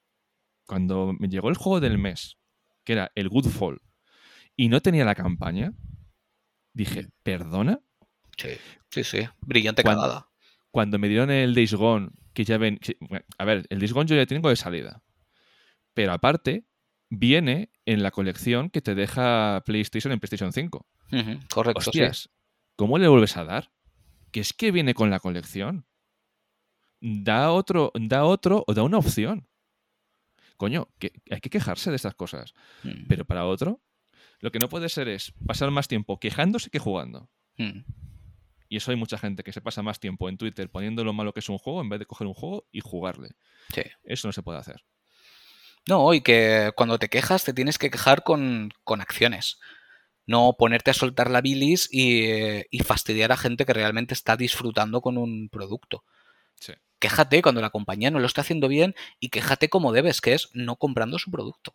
[0.66, 2.39] cuando me llegó el juego del mes,
[2.85, 3.82] que era el Goodfall,
[4.57, 5.73] y no tenía la campaña,
[6.73, 7.81] dije, ¿perdona?
[8.37, 8.51] Sí,
[8.91, 9.29] sí, sí.
[9.41, 10.29] Brillante cuando,
[10.71, 12.79] Cuando me dieron el Days Gone, que ya ven.
[13.39, 15.03] a ver, el Days Gone yo ya tengo de salida.
[15.95, 16.67] Pero aparte,
[17.09, 20.87] viene en la colección que te deja PlayStation en PlayStation 5.
[21.53, 21.79] correcto.
[21.79, 22.31] Hostias,
[22.77, 23.73] ¿cómo le vuelves a dar?
[24.33, 25.87] Que es que viene con la colección.
[27.01, 29.47] Da otro, da otro o da una opción.
[30.57, 32.55] Coño, que hay que quejarse de estas cosas.
[32.83, 33.07] Mm.
[33.09, 33.83] Pero para otro,
[34.45, 37.31] lo que no puede ser es pasar más tiempo quejándose que jugando.
[37.57, 37.81] Mm.
[38.69, 41.33] Y eso hay mucha gente que se pasa más tiempo en Twitter poniendo lo malo
[41.33, 43.31] que es un juego en vez de coger un juego y jugarle.
[43.75, 43.81] Sí.
[44.03, 44.85] Eso no se puede hacer.
[45.89, 49.61] No, y que cuando te quejas te tienes que quejar con, acciones.
[50.27, 52.27] No ponerte a soltar la bilis y,
[52.71, 56.05] y, fastidiar a gente que realmente está disfrutando con un producto.
[56.61, 56.75] Sí.
[56.99, 60.51] Quéjate cuando la compañía no lo está haciendo bien y quéjate como debes, que es
[60.53, 61.75] no comprando su producto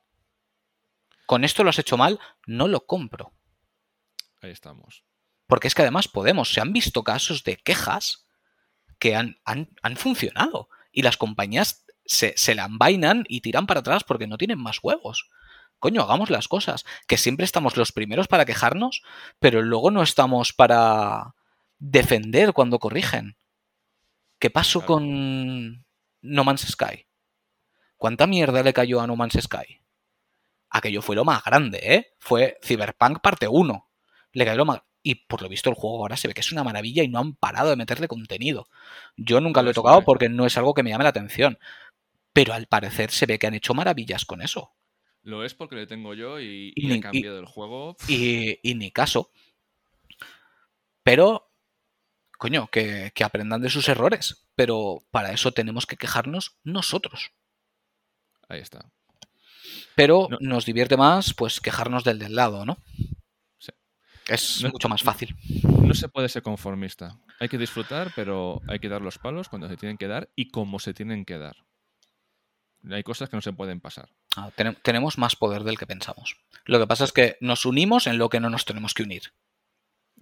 [1.30, 3.34] con esto lo has hecho mal, no lo compro.
[4.42, 5.04] Ahí estamos.
[5.46, 8.26] Porque es que además podemos, se han visto casos de quejas
[8.98, 14.04] que han, han, funcionado y las compañías se, se la envainan y tiran para atrás
[14.04, 15.30] porque no tienen más huevos.
[15.78, 16.84] Coño, hagamos las cosas.
[17.08, 19.04] Que siempre estamos los primeros para quejarnos,
[19.38, 21.36] pero luego no estamos para
[21.78, 23.38] defender cuando corrigen.
[24.40, 25.86] ¿Qué pasó con
[26.24, 27.06] No Man's Sky?
[27.98, 29.80] ¿Cuánta mierda le cayó a No Man's Sky?
[30.70, 32.16] Aquello fue lo más grande, ¿eh?
[32.20, 33.90] Fue Cyberpunk parte 1.
[34.34, 34.82] Le cayó lo más...
[35.02, 37.20] Y por lo visto el juego ahora se ve que es una maravilla y no
[37.20, 38.68] han parado de meterle contenido.
[39.16, 41.58] Yo nunca lo he tocado porque no es algo que me llame la atención.
[42.34, 44.74] Pero al parecer se ve que han hecho maravillas con eso.
[45.22, 47.96] Lo es porque le tengo yo y, y, he cambiado el juego.
[48.08, 49.32] Y, ni caso.
[51.04, 51.52] Pero,
[52.38, 54.48] coño, que, que aprendan de sus errores.
[54.56, 57.32] Pero para eso tenemos que quejarnos nosotros.
[58.48, 58.92] Ahí está.
[60.00, 62.78] Pero nos divierte más pues quejarnos del del lado, ¿no?
[63.58, 63.74] Sí.
[64.30, 65.36] Es mucho más fácil.
[65.84, 67.20] No se puede ser conformista.
[67.38, 70.52] Hay que disfrutar, pero hay que dar los palos cuando se tienen que dar y
[70.52, 71.58] como se tienen que dar.
[72.90, 74.08] Hay cosas que no se pueden pasar.
[74.38, 74.52] Ah,
[74.84, 76.38] tenemos más poder del que pensamos.
[76.64, 79.34] Lo que pasa es que nos unimos en lo que no nos tenemos que unir.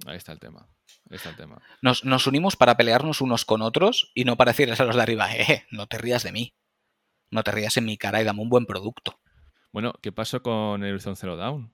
[0.07, 0.67] Ahí está el tema.
[1.07, 1.61] Ahí está el tema.
[1.83, 5.03] Nos, nos unimos para pelearnos unos con otros y no para decirles a los de
[5.03, 6.55] arriba, eh, no te rías de mí.
[7.29, 9.19] No te rías en mi cara y dame un buen producto.
[9.71, 11.73] Bueno, ¿qué pasó con el Horizon Zero Dawn?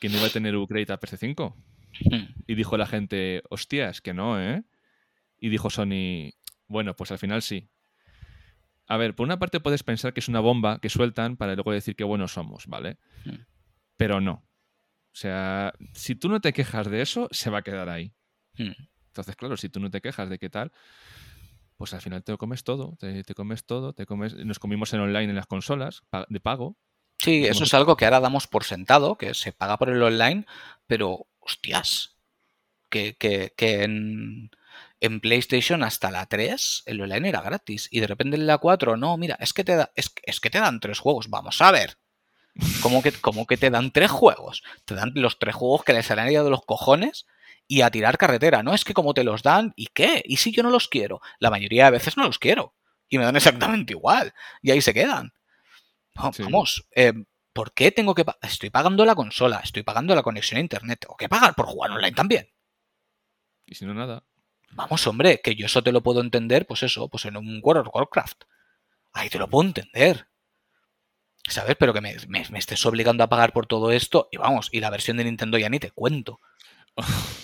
[0.00, 1.54] Que no iba a tener upgrade a PS5.
[2.10, 2.42] Hmm.
[2.46, 4.64] Y dijo la gente, hostias, que no, ¿eh?
[5.38, 6.32] Y dijo Sony,
[6.66, 7.68] bueno, pues al final sí.
[8.86, 11.72] A ver, por una parte puedes pensar que es una bomba que sueltan para luego
[11.72, 12.98] decir que buenos somos, ¿vale?
[13.24, 13.44] Hmm.
[13.96, 14.32] Pero no.
[15.12, 18.14] O sea, si tú no te quejas de eso, se va a quedar ahí.
[18.56, 18.72] Hmm.
[19.08, 20.72] Entonces, claro, si tú no te quejas de qué tal,
[21.82, 24.92] pues al final te lo comes todo, te, te, comes todo, te comes, nos comimos
[24.92, 26.76] en online en las consolas de pago,
[27.18, 30.46] Sí, eso es algo que ahora damos por sentado, que se paga por el online,
[30.86, 32.16] pero hostias,
[32.88, 34.52] que, que, que en,
[35.00, 38.96] en, PlayStation hasta la 3 el online era gratis y de repente en la 4
[38.96, 41.72] no, mira, es que te, da, es, es que te dan tres juegos, vamos a
[41.72, 41.98] ver.
[42.80, 44.62] ¿Cómo que, ¿Cómo que te dan tres juegos?
[44.84, 47.26] Te dan los tres juegos que les han ido de los cojones
[47.72, 48.62] y a tirar carretera.
[48.62, 50.22] No es que como te los dan, ¿y qué?
[50.26, 51.22] ¿Y si yo no los quiero?
[51.38, 52.74] La mayoría de veces no los quiero.
[53.08, 54.34] Y me dan exactamente igual.
[54.60, 55.32] Y ahí se quedan.
[56.14, 57.14] Vamos, eh,
[57.54, 61.16] ¿por qué tengo que Estoy pagando la consola, estoy pagando la conexión a internet, tengo
[61.16, 62.50] que pagar por jugar online también.
[63.64, 64.22] Y si no, nada.
[64.72, 67.86] Vamos, hombre, que yo eso te lo puedo entender, pues eso, pues en un World
[67.86, 68.42] of Warcraft.
[69.14, 70.26] Ahí te lo puedo entender.
[71.48, 71.76] ¿Sabes?
[71.78, 72.14] Pero que me,
[72.58, 74.28] estés obligando a pagar por todo esto.
[74.30, 76.40] Y vamos, y la versión de Nintendo ya ni te cuento.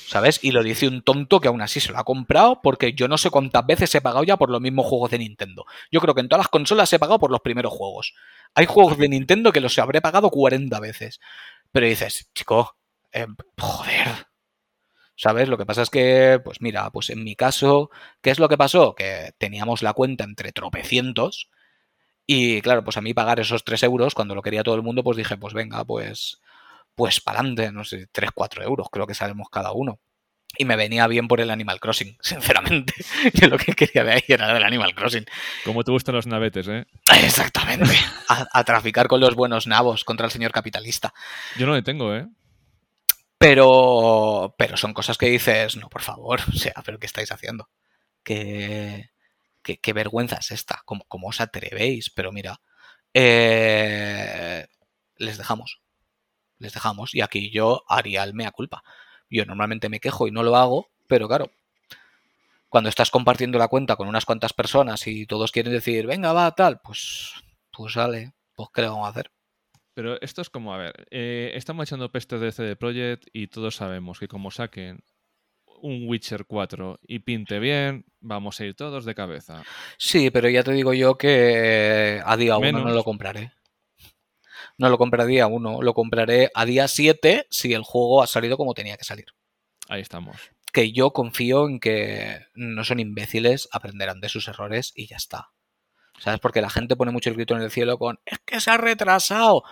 [0.06, 0.40] ¿Sabes?
[0.42, 3.18] Y lo dice un tonto que aún así se lo ha comprado porque yo no
[3.18, 5.66] sé cuántas veces he pagado ya por los mismos juegos de Nintendo.
[5.90, 8.14] Yo creo que en todas las consolas he pagado por los primeros juegos.
[8.54, 11.20] Hay juegos de Nintendo que los habré pagado 40 veces.
[11.72, 12.76] Pero dices, chico,
[13.12, 13.26] eh,
[13.58, 14.26] joder.
[15.16, 15.48] ¿Sabes?
[15.48, 17.90] Lo que pasa es que, pues mira, pues en mi caso,
[18.22, 18.94] ¿qué es lo que pasó?
[18.94, 21.50] Que teníamos la cuenta entre tropecientos.
[22.26, 25.02] Y claro, pues a mí pagar esos 3 euros, cuando lo quería todo el mundo,
[25.02, 26.40] pues dije, pues venga, pues,
[26.98, 30.00] pues para adelante, no sé, 3, 4 euros, creo que sabemos cada uno.
[30.56, 32.92] Y me venía bien por el Animal Crossing, sinceramente.
[33.34, 35.24] Yo lo que quería de ahí era del Animal Crossing.
[35.64, 36.86] ¿Cómo te gustan los navetes, eh?
[37.22, 37.94] Exactamente.
[38.26, 41.14] A, a traficar con los buenos nabos contra el señor capitalista.
[41.56, 42.26] Yo no le tengo, ¿eh?
[43.38, 47.70] Pero, pero son cosas que dices, no, por favor, o sea, pero ¿qué estáis haciendo?
[48.24, 49.10] ¿Qué,
[49.62, 50.82] qué, qué vergüenza es esta?
[50.84, 52.10] ¿Cómo, ¿Cómo, os atrevéis?
[52.10, 52.60] Pero mira,
[53.14, 54.66] eh,
[55.18, 55.80] les dejamos.
[56.58, 57.14] Les dejamos.
[57.14, 58.82] Y aquí yo haría el mea culpa.
[59.30, 61.50] Yo normalmente me quejo y no lo hago, pero claro,
[62.68, 66.50] cuando estás compartiendo la cuenta con unas cuantas personas y todos quieren decir, venga, va,
[66.54, 67.32] tal, pues,
[67.72, 69.30] pues sale, pues ¿qué le vamos a hacer?
[69.94, 73.76] Pero esto es como, a ver, eh, estamos echando peste de CD Projekt y todos
[73.76, 75.02] sabemos que como saquen
[75.80, 79.62] un Witcher 4 y pinte bien, vamos a ir todos de cabeza.
[79.96, 83.52] Sí, pero ya te digo yo que a día 1 no lo compraré.
[84.78, 88.26] No lo compraré a día 1, lo compraré a día 7 si el juego ha
[88.26, 89.26] salido como tenía que salir.
[89.88, 90.36] Ahí estamos.
[90.72, 95.50] Que yo confío en que no son imbéciles, aprenderán de sus errores y ya está.
[96.20, 96.40] ¿Sabes?
[96.40, 98.76] Porque la gente pone mucho el grito en el cielo con es que se ha
[98.76, 99.64] retrasado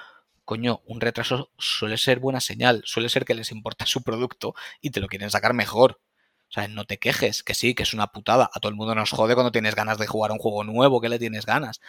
[0.47, 4.91] coño, un retraso suele ser buena señal, suele ser que les importa su producto y
[4.91, 6.01] te lo quieren sacar mejor.
[6.49, 8.49] O sea, no te quejes, que sí, que es una putada.
[8.55, 11.09] A todo el mundo nos jode cuando tienes ganas de jugar un juego nuevo, que
[11.09, 11.81] le tienes ganas.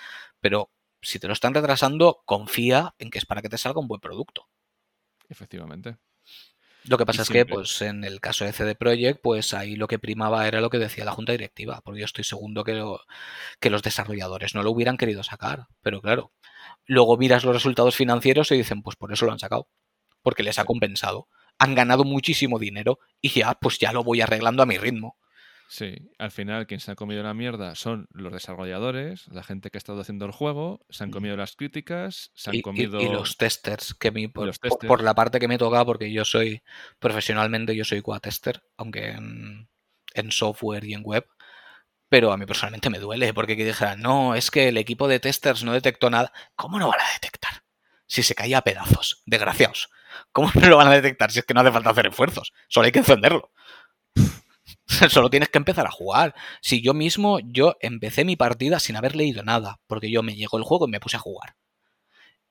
[0.42, 3.88] Pero si te lo están retrasando, confía en que es para que te salga un
[3.88, 4.48] buen producto.
[5.30, 5.98] Efectivamente.
[6.88, 7.46] Lo que pasa y es siempre.
[7.46, 10.70] que, pues, en el caso de CD Projekt, pues ahí lo que primaba era lo
[10.70, 13.02] que decía la Junta Directiva, porque yo estoy seguro que, lo,
[13.60, 15.68] que los desarrolladores no lo hubieran querido sacar.
[15.82, 16.32] Pero claro,
[16.86, 19.68] luego miras los resultados financieros y dicen, pues por eso lo han sacado,
[20.22, 21.28] porque les ha compensado.
[21.60, 25.18] Han ganado muchísimo dinero y ya, pues ya lo voy arreglando a mi ritmo.
[25.70, 29.78] Sí, al final quien se ha comido la mierda son los desarrolladores, la gente que
[29.78, 33.02] ha estado haciendo el juego, se han comido las críticas, se han y, comido...
[33.02, 34.88] Y, y, los testers, que mi, por, los testers.
[34.88, 36.62] por, la parte que me toca, porque yo soy,
[37.00, 39.68] profesionalmente yo soy QA-tester, aunque en,
[40.14, 41.28] en software y en web,
[42.10, 45.20] pero a mí personalmente me duele, porque que dijeran, no, es que el equipo de
[45.20, 46.32] testers no detectó nada.
[46.56, 47.64] ¿Cómo no van a detectar?
[48.06, 49.90] Si se caía a pedazos, desgraciados.
[50.32, 52.54] ¿Cómo no lo van a detectar si es que no hace falta hacer esfuerzos?
[52.70, 53.52] Solo hay que encenderlo.
[55.10, 56.34] Solo tienes que empezar a jugar.
[56.62, 60.58] Si yo mismo, yo empecé mi partida sin haber leído nada, porque yo me llegó
[60.58, 61.56] el juego y me puse a jugar.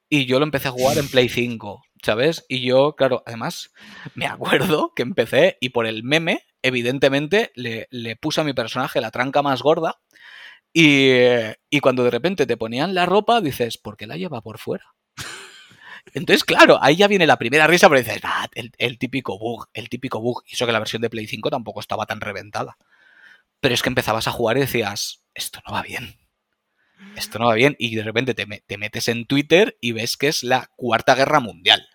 [0.08, 2.44] Y yo lo empecé a jugar en Play 5, ¿sabes?
[2.48, 3.72] Y yo, claro, además,
[4.14, 9.00] me acuerdo que empecé y por el meme, evidentemente, le, le puse a mi personaje
[9.00, 10.00] la tranca más gorda.
[10.72, 11.08] Y,
[11.70, 14.95] y, cuando de repente te ponían la ropa, dices, ¿por qué la lleva por fuera?
[16.14, 19.88] Entonces, claro, ahí ya viene la primera risa, pero dices, ah, el, típico bug, el
[19.88, 20.42] típico bug.
[20.46, 22.78] Y eso que la versión de Play 5 tampoco estaba tan reventada.
[23.60, 26.16] Pero es que empezabas a jugar y decías, esto no va bien.
[27.16, 27.76] Esto no va bien.
[27.78, 31.40] Y de repente te, te metes en Twitter y ves que es la cuarta guerra
[31.40, 31.88] mundial.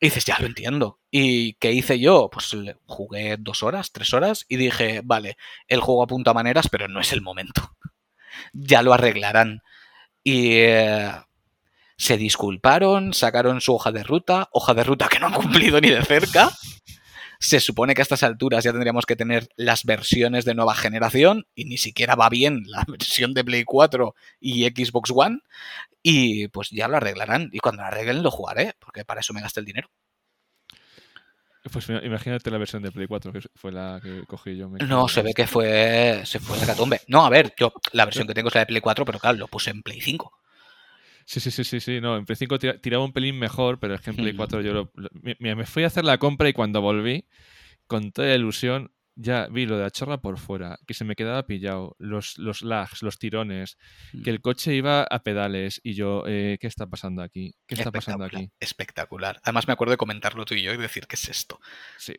[0.00, 0.98] Y dices, ya lo entiendo.
[1.10, 2.30] ¿Y qué hice yo?
[2.32, 2.56] Pues
[2.86, 5.36] jugué dos horas, tres horas y dije, vale,
[5.68, 7.76] el juego apunta maneras, pero no es el momento.
[8.52, 9.62] ya lo arreglarán.
[10.24, 11.12] Y eh,
[12.00, 15.90] se disculparon, sacaron su hoja de ruta, hoja de ruta que no han cumplido ni
[15.90, 16.50] de cerca.
[17.38, 21.46] Se supone que a estas alturas ya tendríamos que tener las versiones de nueva generación
[21.54, 25.40] y ni siquiera va bien la versión de Play 4 y Xbox One.
[26.02, 27.50] Y pues ya lo arreglarán.
[27.52, 29.90] Y cuando lo arreglen lo jugaré, porque para eso me gasté el dinero.
[31.70, 34.70] Pues imagínate la versión de Play 4, que fue la que cogí yo.
[34.70, 37.02] no, se ve que fue, se fue hecatombe.
[37.08, 39.36] No, a ver, yo la versión que tengo es la de Play 4, pero claro,
[39.36, 40.39] lo puse en Play 5.
[41.30, 42.00] Sí, sí, sí, sí, sí.
[42.00, 44.72] No, en Play 5 tiraba un pelín mejor, pero es que en Play 4 yo
[44.72, 44.92] lo,
[45.38, 47.28] me, me, fui a hacer la compra y cuando volví,
[47.86, 51.14] con toda la ilusión, ya vi lo de la chorra por fuera, que se me
[51.14, 53.78] quedaba pillado, los, los lags, los tirones,
[54.24, 57.54] que el coche iba a pedales y yo, eh, ¿qué está pasando aquí?
[57.68, 58.50] ¿Qué está pasando aquí?
[58.58, 59.38] Espectacular.
[59.44, 61.60] Además me acuerdo de comentarlo tú y yo y decir, ¿qué es esto?
[61.96, 62.16] Sí.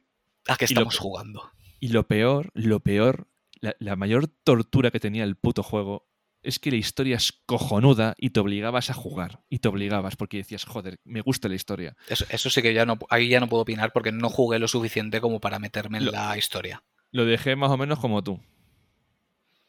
[0.48, 1.52] ¿A qué estamos lo, jugando?
[1.82, 3.28] Y lo peor, lo peor,
[3.60, 6.11] la, la mayor tortura que tenía el puto juego
[6.44, 9.42] es que la historia es cojonuda y te obligabas a jugar.
[9.50, 11.96] Y te obligabas porque decías, joder, me gusta la historia.
[12.08, 14.68] Eso, eso sí que ya no, ahí ya no puedo opinar porque no jugué lo
[14.68, 16.84] suficiente como para meterme en lo, la historia.
[17.12, 18.40] Lo dejé más o menos como tú.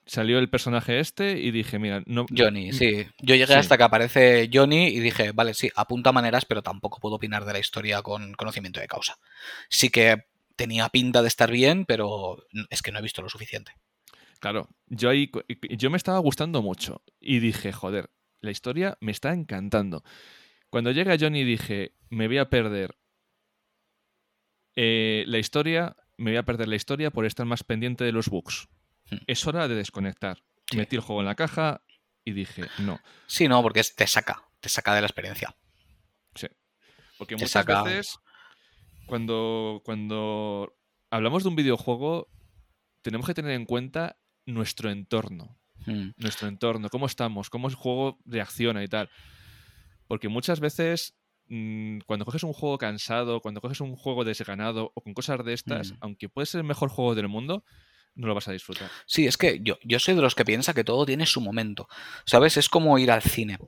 [0.04, 2.26] Salió el personaje este y dije, mira, no.
[2.36, 3.06] Johnny, sí.
[3.20, 3.58] Yo llegué sí.
[3.60, 7.52] hasta que aparece Johnny y dije, vale, sí, apunta maneras, pero tampoco puedo opinar de
[7.52, 9.18] la historia con conocimiento de causa.
[9.68, 10.24] Sí que
[10.56, 13.72] tenía pinta de estar bien, pero es que no he visto lo suficiente.
[14.42, 15.30] Claro, yo ahí
[15.78, 20.02] yo me estaba gustando mucho y dije, joder, la historia me está encantando.
[20.68, 22.98] Cuando llega Johnny dije, me voy a perder
[24.74, 28.30] eh, la historia, me voy a perder la historia por estar más pendiente de los
[28.30, 28.68] bugs.
[29.08, 29.18] Hmm.
[29.28, 30.42] Es hora de desconectar.
[30.74, 31.84] Metí el juego en la caja
[32.24, 32.98] y dije, no.
[33.28, 35.56] Sí, no, porque te saca, te saca de la experiencia.
[36.34, 36.48] Sí.
[37.16, 38.18] Porque muchas veces,
[39.06, 40.76] cuando, cuando
[41.10, 42.28] hablamos de un videojuego,
[43.02, 45.58] tenemos que tener en cuenta nuestro entorno.
[45.86, 46.10] Hmm.
[46.16, 49.10] Nuestro entorno, cómo estamos, cómo el juego reacciona y tal.
[50.06, 51.16] Porque muchas veces
[51.48, 55.52] mm, cuando coges un juego cansado, cuando coges un juego desganado o con cosas de
[55.52, 55.96] estas, hmm.
[56.00, 57.64] aunque puede ser el mejor juego del mundo,
[58.14, 58.90] no lo vas a disfrutar.
[59.06, 61.88] Sí, es que yo, yo soy de los que piensa que todo tiene su momento.
[62.26, 62.56] ¿Sabes?
[62.56, 63.58] Es como ir al cine.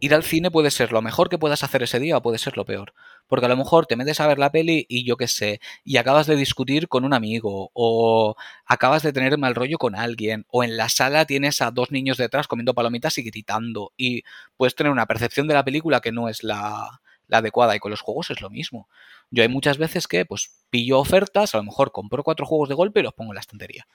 [0.00, 2.56] Ir al cine puede ser lo mejor que puedas hacer ese día o puede ser
[2.56, 2.94] lo peor.
[3.28, 5.96] Porque a lo mejor te metes a ver la peli y yo qué sé, y
[5.96, 8.34] acabas de discutir con un amigo, o
[8.66, 12.18] acabas de tener mal rollo con alguien, o en la sala tienes a dos niños
[12.18, 14.22] detrás comiendo palomitas y gritando, y
[14.56, 17.00] puedes tener una percepción de la película que no es la,
[17.32, 17.74] la adecuada.
[17.74, 18.88] Y con los juegos es lo mismo.
[19.30, 22.74] Yo hay muchas veces que, pues, pillo ofertas, a lo mejor compro cuatro juegos de
[22.74, 23.88] golpe y los pongo en la estantería.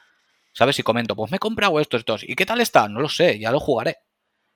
[0.54, 0.80] ¿Sabes?
[0.80, 2.24] Y comento, pues me he comprado estos, estos.
[2.24, 2.90] ¿Y qué tal está?
[2.90, 3.98] No lo sé, ya lo jugaré.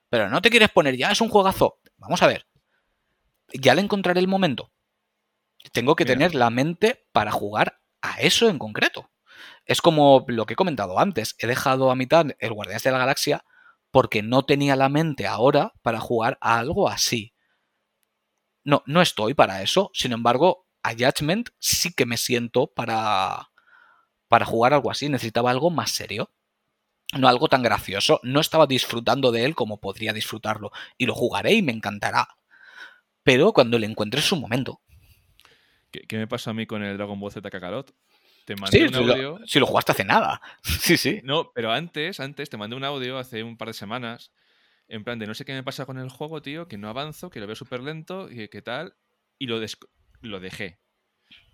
[0.09, 1.77] Pero no te quieres poner ya, es un juegazo.
[1.97, 2.47] Vamos a ver.
[3.53, 4.71] Ya le encontraré el momento.
[5.71, 9.11] Tengo que tener la mente para jugar a eso en concreto.
[9.65, 11.35] Es como lo que he comentado antes.
[11.37, 13.45] He dejado a mitad el Guardianes de la Galaxia
[13.91, 17.30] porque no tenía la mente ahora para jugar a algo así.
[18.63, 19.91] No, no estoy para eso.
[19.93, 23.49] Sin embargo, a Judgment sí que me siento para,
[24.27, 25.09] para jugar algo así.
[25.09, 26.31] Necesitaba algo más serio.
[27.17, 28.19] No algo tan gracioso.
[28.23, 30.71] No estaba disfrutando de él como podría disfrutarlo.
[30.97, 32.27] Y lo jugaré y me encantará.
[33.23, 34.81] Pero cuando le encuentre su momento.
[35.91, 37.93] ¿Qué, me pasa a mí con el Dragon Ball Z Kakarot?
[38.45, 39.39] Te mandé un audio.
[39.45, 40.41] Si lo, jugaste hace nada.
[40.63, 41.21] sí, sí.
[41.23, 44.31] No, pero antes, antes te mandé un audio hace un par de semanas.
[44.91, 47.29] En plan de no sé qué me pasa con el juego, tío, que no avanzo,
[47.29, 48.97] que lo veo súper lento y qué tal.
[49.39, 49.57] Y lo,
[50.19, 50.81] lo dejé.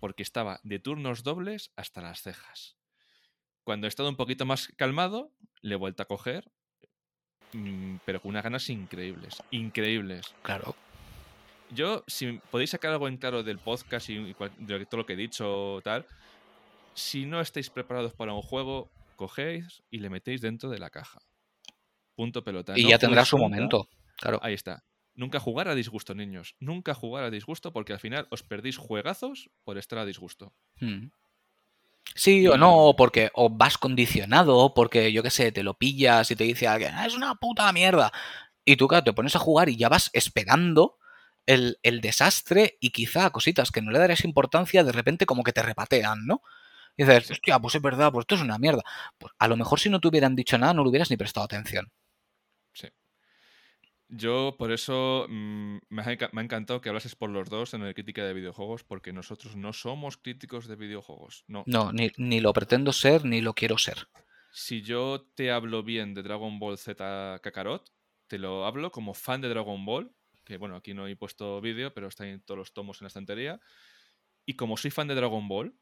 [0.00, 2.76] Porque estaba de turnos dobles hasta las cejas.
[3.62, 6.50] Cuando he estado un poquito más calmado, le he vuelto a coger.
[7.52, 9.40] Mm, pero con unas ganas increíbles.
[9.52, 10.34] Increíbles.
[10.42, 10.74] Claro.
[11.70, 15.16] Yo, si podéis sacar algo en claro del podcast y de todo lo que he
[15.16, 16.06] dicho, tal,
[16.94, 21.20] si no estáis preparados para un juego, cogéis y le metéis dentro de la caja.
[22.18, 22.72] Punto pelota.
[22.74, 23.88] Y ya tendrá su momento.
[24.16, 24.40] Claro.
[24.42, 24.82] Ahí está.
[25.14, 26.56] Nunca jugar a disgusto, niños.
[26.58, 30.52] Nunca jugar a disgusto porque al final os perdéis juegazos por estar a disgusto.
[30.80, 31.10] Hmm.
[32.16, 36.34] Sí o no, porque o vas condicionado, porque yo qué sé, te lo pillas y
[36.34, 38.12] te dice alguien, ah, es una puta mierda.
[38.64, 40.98] Y tú, claro, te pones a jugar y ya vas esperando
[41.46, 45.62] el, desastre y quizá cositas que no le darías importancia, de repente como que te
[45.62, 46.42] repatean, ¿no?
[46.96, 48.82] Y dices, hostia, pues es verdad, pues esto es una mierda.
[49.18, 51.44] Pues a lo mejor si no te hubieran dicho nada, no le hubieras ni prestado
[51.44, 51.92] atención.
[54.08, 58.24] Yo por eso mm, me, ha, encantado que hablases por los dos en el crítica
[58.24, 61.44] de videojuegos, porque nosotros no somos críticos de videojuegos.
[61.46, 64.08] No, no ni, ni lo pretendo ser, ni lo quiero ser.
[64.50, 67.92] Si yo te hablo bien de Dragon Ball Z Kakarot,
[68.26, 70.10] te lo hablo como fan de Dragon Ball
[70.48, 73.60] que bueno, aquí no he puesto vídeo, pero están todos los tomos en la estantería.
[74.46, 75.78] Y como soy fan de Dragon Ball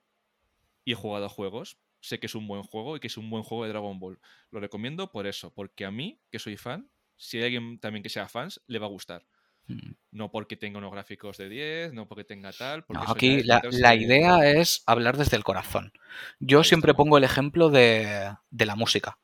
[0.85, 3.31] y he jugado a juegos, sé que es un buen juego y que es un
[3.31, 4.19] buen juego de Dragon Ball.
[4.51, 8.09] Lo recomiendo por eso, porque a mí, que soy fan, si hay alguien también que
[8.09, 9.25] sea fans, le va a gustar.
[9.67, 9.93] Mm.
[10.13, 12.85] No porque tenga unos gráficos de 10, no porque tenga tal.
[13.07, 15.93] aquí la, idea es hablar desde el corazón.
[16.39, 19.19] Yo siempre pongo el ejemplo de, de la música.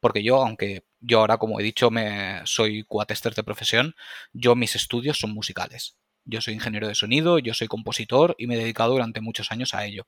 [0.00, 3.96] Porque yo, aunque yo ahora, como he dicho, me soy cuatester de profesión,
[4.32, 5.96] yo mis estudios son musicales.
[6.24, 9.74] Yo soy ingeniero de sonido, yo soy compositor y me he dedicado durante muchos años
[9.74, 10.06] a ello.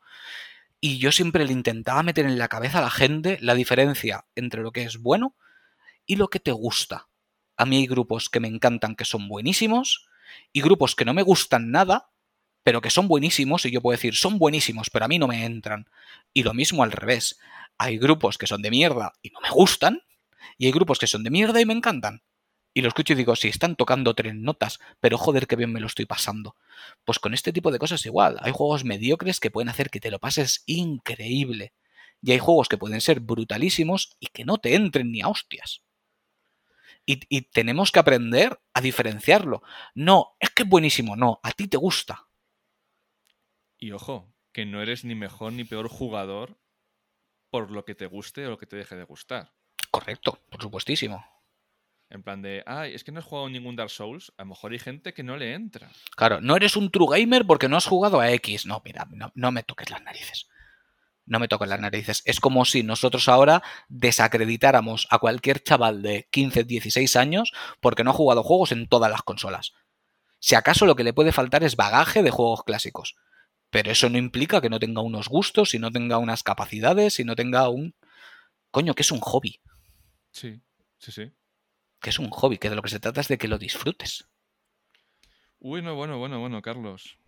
[0.80, 4.62] Y yo siempre le intentaba meter en la cabeza a la gente la diferencia entre
[4.62, 5.34] lo que es bueno
[6.06, 7.08] y lo que te gusta.
[7.60, 10.08] A mí hay grupos que me encantan que son buenísimos
[10.50, 12.08] y grupos que no me gustan nada,
[12.62, 15.44] pero que son buenísimos y yo puedo decir, son buenísimos, pero a mí no me
[15.44, 15.84] entran.
[16.32, 17.38] Y lo mismo al revés
[17.76, 20.00] hay grupos que son de mierda y no me gustan,
[20.56, 22.22] y hay grupos que son de mierda y me encantan.
[22.72, 25.80] Y lo escucho y digo, sí, están tocando tres notas, pero joder, qué bien me
[25.80, 26.56] lo estoy pasando.
[27.04, 28.38] Pues con este tipo de cosas igual.
[28.40, 31.74] Hay juegos mediocres que pueden hacer que te lo pases increíble.
[32.22, 35.82] Y hay juegos que pueden ser brutalísimos y que no te entren ni a hostias.
[37.06, 39.62] Y, y tenemos que aprender a diferenciarlo.
[39.94, 42.28] No, es que es buenísimo, no, a ti te gusta.
[43.78, 46.58] Y ojo, que no eres ni mejor ni peor jugador
[47.50, 49.52] por lo que te guste o lo que te deje de gustar.
[49.90, 51.24] Correcto, por supuestísimo.
[52.10, 54.32] En plan de, ay, es que no has jugado ningún Dark Souls.
[54.36, 55.90] A lo mejor hay gente que no le entra.
[56.16, 58.66] Claro, no eres un true gamer porque no has jugado a X.
[58.66, 60.48] No, mira, no, me toques las narices.
[61.30, 62.22] No me toquen las narices.
[62.26, 68.10] Es como si nosotros ahora desacreditáramos a cualquier chaval de 15, 16 años porque no
[68.10, 69.72] ha jugado juegos en todas las consolas.
[70.40, 73.14] Si acaso lo que le puede faltar es bagaje de juegos clásicos.
[73.70, 77.24] Pero eso no implica que no tenga unos gustos, y no tenga unas capacidades, y
[77.24, 77.94] no tenga un...
[78.72, 79.60] Coño, que es un hobby.
[80.32, 80.60] Sí,
[80.98, 81.32] sí, sí.
[82.00, 84.28] Que es un hobby, que de lo que se trata es de que lo disfrutes.
[85.60, 87.18] Bueno, bueno, bueno, bueno, Carlos.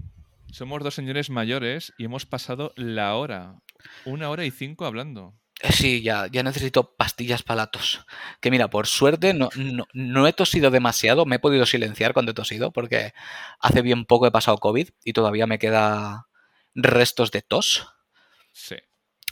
[0.53, 3.63] Somos dos señores mayores y hemos pasado la hora.
[4.05, 5.33] Una hora y cinco hablando.
[5.63, 8.05] Eh, sí, ya, ya necesito pastillas palatos.
[8.39, 9.49] Que mira, por suerte no,
[9.95, 13.15] no, he tosido demasiado, me he podido silenciar cuando he tosido, porque
[13.61, 16.29] hace bien poco he pasado COVID y todavía me queda
[16.75, 17.89] restos de tos.
[18.53, 18.77] Sí.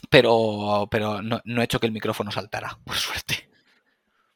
[0.09, 3.47] Pero, pero no, he hecho que el micrófono saltara, por suerte.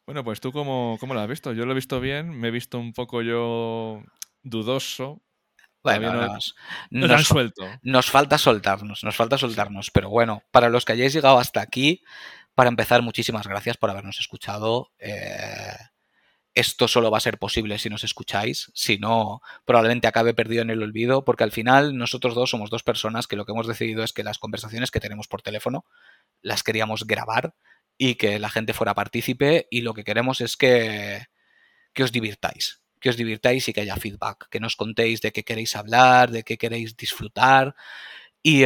[0.06, 1.52] Bueno, pues tú cómo, cómo lo has visto.
[1.52, 4.04] Yo lo he visto bien, me he visto un poco yo
[4.44, 5.25] dudoso,
[5.86, 6.38] bueno,
[6.90, 7.68] nos, suelto.
[7.84, 9.92] nos falta soltarnos, nos falta soltarnos.
[9.92, 12.04] Pero bueno, para los que hayáis llegado hasta aquí,
[12.56, 14.92] para empezar, muchísimas gracias por habernos escuchado.
[14.98, 15.76] Eh,
[16.56, 20.70] esto solo va a ser posible si nos escucháis, si no, probablemente acabe perdido en
[20.70, 24.04] el olvido, porque al final nosotros dos somos dos personas que lo que hemos decidido
[24.04, 25.86] es que las conversaciones que tenemos por teléfono
[26.42, 27.56] las queríamos grabar
[27.98, 31.26] y que la gente fuera partícipe y lo que queremos es que,
[31.94, 35.44] que os divirtáis que os divirtáis y que haya feedback, que nos contéis de qué
[35.44, 37.76] queréis hablar, de qué queréis disfrutar.
[38.42, 38.64] Y,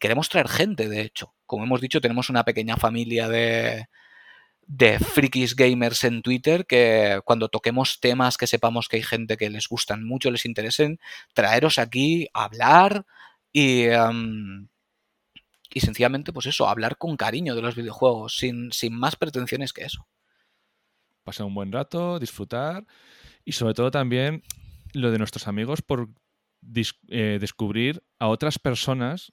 [0.00, 1.34] queremos traer gente, de hecho.
[1.44, 3.88] Como hemos dicho, tenemos una pequeña familia de,
[5.00, 9.68] frikis gamers en Twitter que cuando toquemos temas que sepamos que hay gente que les
[9.68, 10.98] gustan mucho, les interesen,
[11.34, 13.04] traeros aquí hablar
[13.52, 13.84] y,
[15.74, 19.84] y sencillamente, pues eso, hablar con cariño de los videojuegos, sin, sin más pretensiones que
[19.84, 20.06] eso.
[21.22, 22.86] Pasar un buen rato, disfrutar
[23.44, 24.42] y sobre todo también
[24.92, 26.08] lo de nuestros amigos por
[27.08, 29.32] eh, descubrir a otras personas,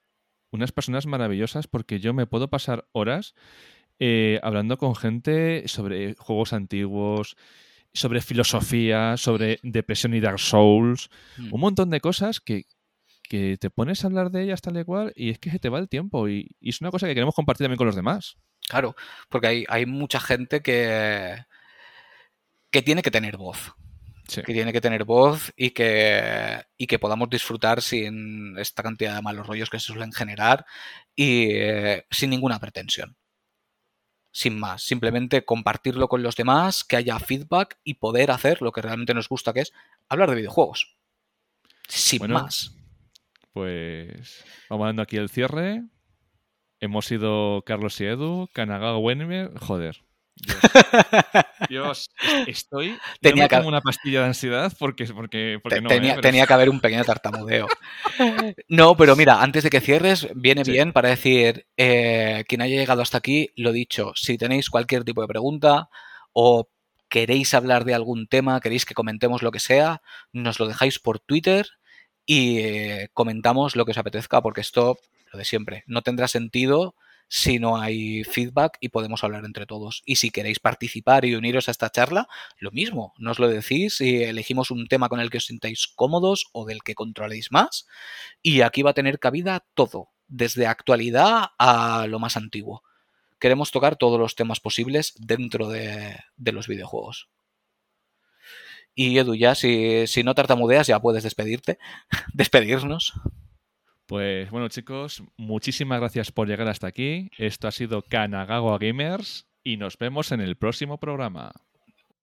[0.52, 3.36] unas personas maravillosas, porque yo me puedo pasar horas
[4.00, 7.36] eh, hablando con gente sobre juegos antiguos,
[7.94, 11.54] sobre filosofía, sobre depresión y Dark Souls, mm.
[11.54, 12.66] un montón de cosas que,
[13.30, 15.78] te pones a hablar de ellas tal y cual y es que se te va
[15.78, 18.38] el tiempo y, y, es una cosa que queremos compartir también con los demás.
[18.68, 18.96] Claro,
[19.30, 21.36] porque hay, hay mucha gente que,
[22.72, 23.76] que tiene que tener voz
[24.36, 29.22] que tiene que tener voz y que, y que podamos disfrutar sin esta cantidad de
[29.22, 30.66] malos rollos que se suelen generar
[31.16, 33.16] y eh, sin ninguna pretensión.
[34.32, 38.82] Sin más, simplemente compartirlo con los demás, que haya feedback y poder hacer lo que
[38.82, 39.74] realmente nos gusta, que es
[40.08, 40.96] hablar de videojuegos.
[41.88, 42.76] Sin más.
[43.52, 45.84] Pues vamos dando aquí el cierre.
[46.80, 49.58] Hemos sido Carlos y Edu, Kanagawa Wenmer.
[49.58, 50.04] Joder,
[51.70, 52.10] Dios,
[52.48, 56.22] estoy tenía como una pastilla de ansiedad porque, porque, no, tenía, ¿eh?
[56.22, 57.68] tenía, que haber un pequeño tartamudeo.
[58.68, 63.02] No, pero mira, antes de que cierres, viene bien para decir, eh, quien haya llegado
[63.02, 65.90] hasta aquí, lo dicho, si tenéis cualquier tipo de pregunta
[66.34, 66.70] o
[67.10, 71.20] queréis hablar de algún tema, queréis que comentemos lo que sea, nos lo dejáis por
[71.20, 71.68] Twitter
[72.26, 74.98] y eh, comentamos lo que os apetezca, porque esto,
[75.32, 76.96] lo de siempre, no tendrá sentido
[77.30, 80.02] si no hay feedback y podemos hablar entre todos.
[80.06, 82.28] Y si queréis participar y uniros a esta charla,
[82.58, 86.48] lo mismo, nos lo decís y elegimos un tema con el que os sintáis cómodos
[86.52, 87.88] o del que controléis más.
[88.42, 92.84] Y aquí va a tener cabida todo, desde actualidad a lo más antiguo.
[93.40, 97.30] Queremos tocar todos los temas posibles dentro de, los videojuegos.
[98.96, 101.78] Y Edu, ya si, si no tartamudeas, ya puedes despedirte,
[102.34, 103.14] despedirnos.
[104.10, 107.30] Pues bueno, chicos, muchísimas gracias por llegar hasta aquí.
[107.38, 111.52] Esto ha sido Kanagawa Gamers y nos vemos en el próximo programa.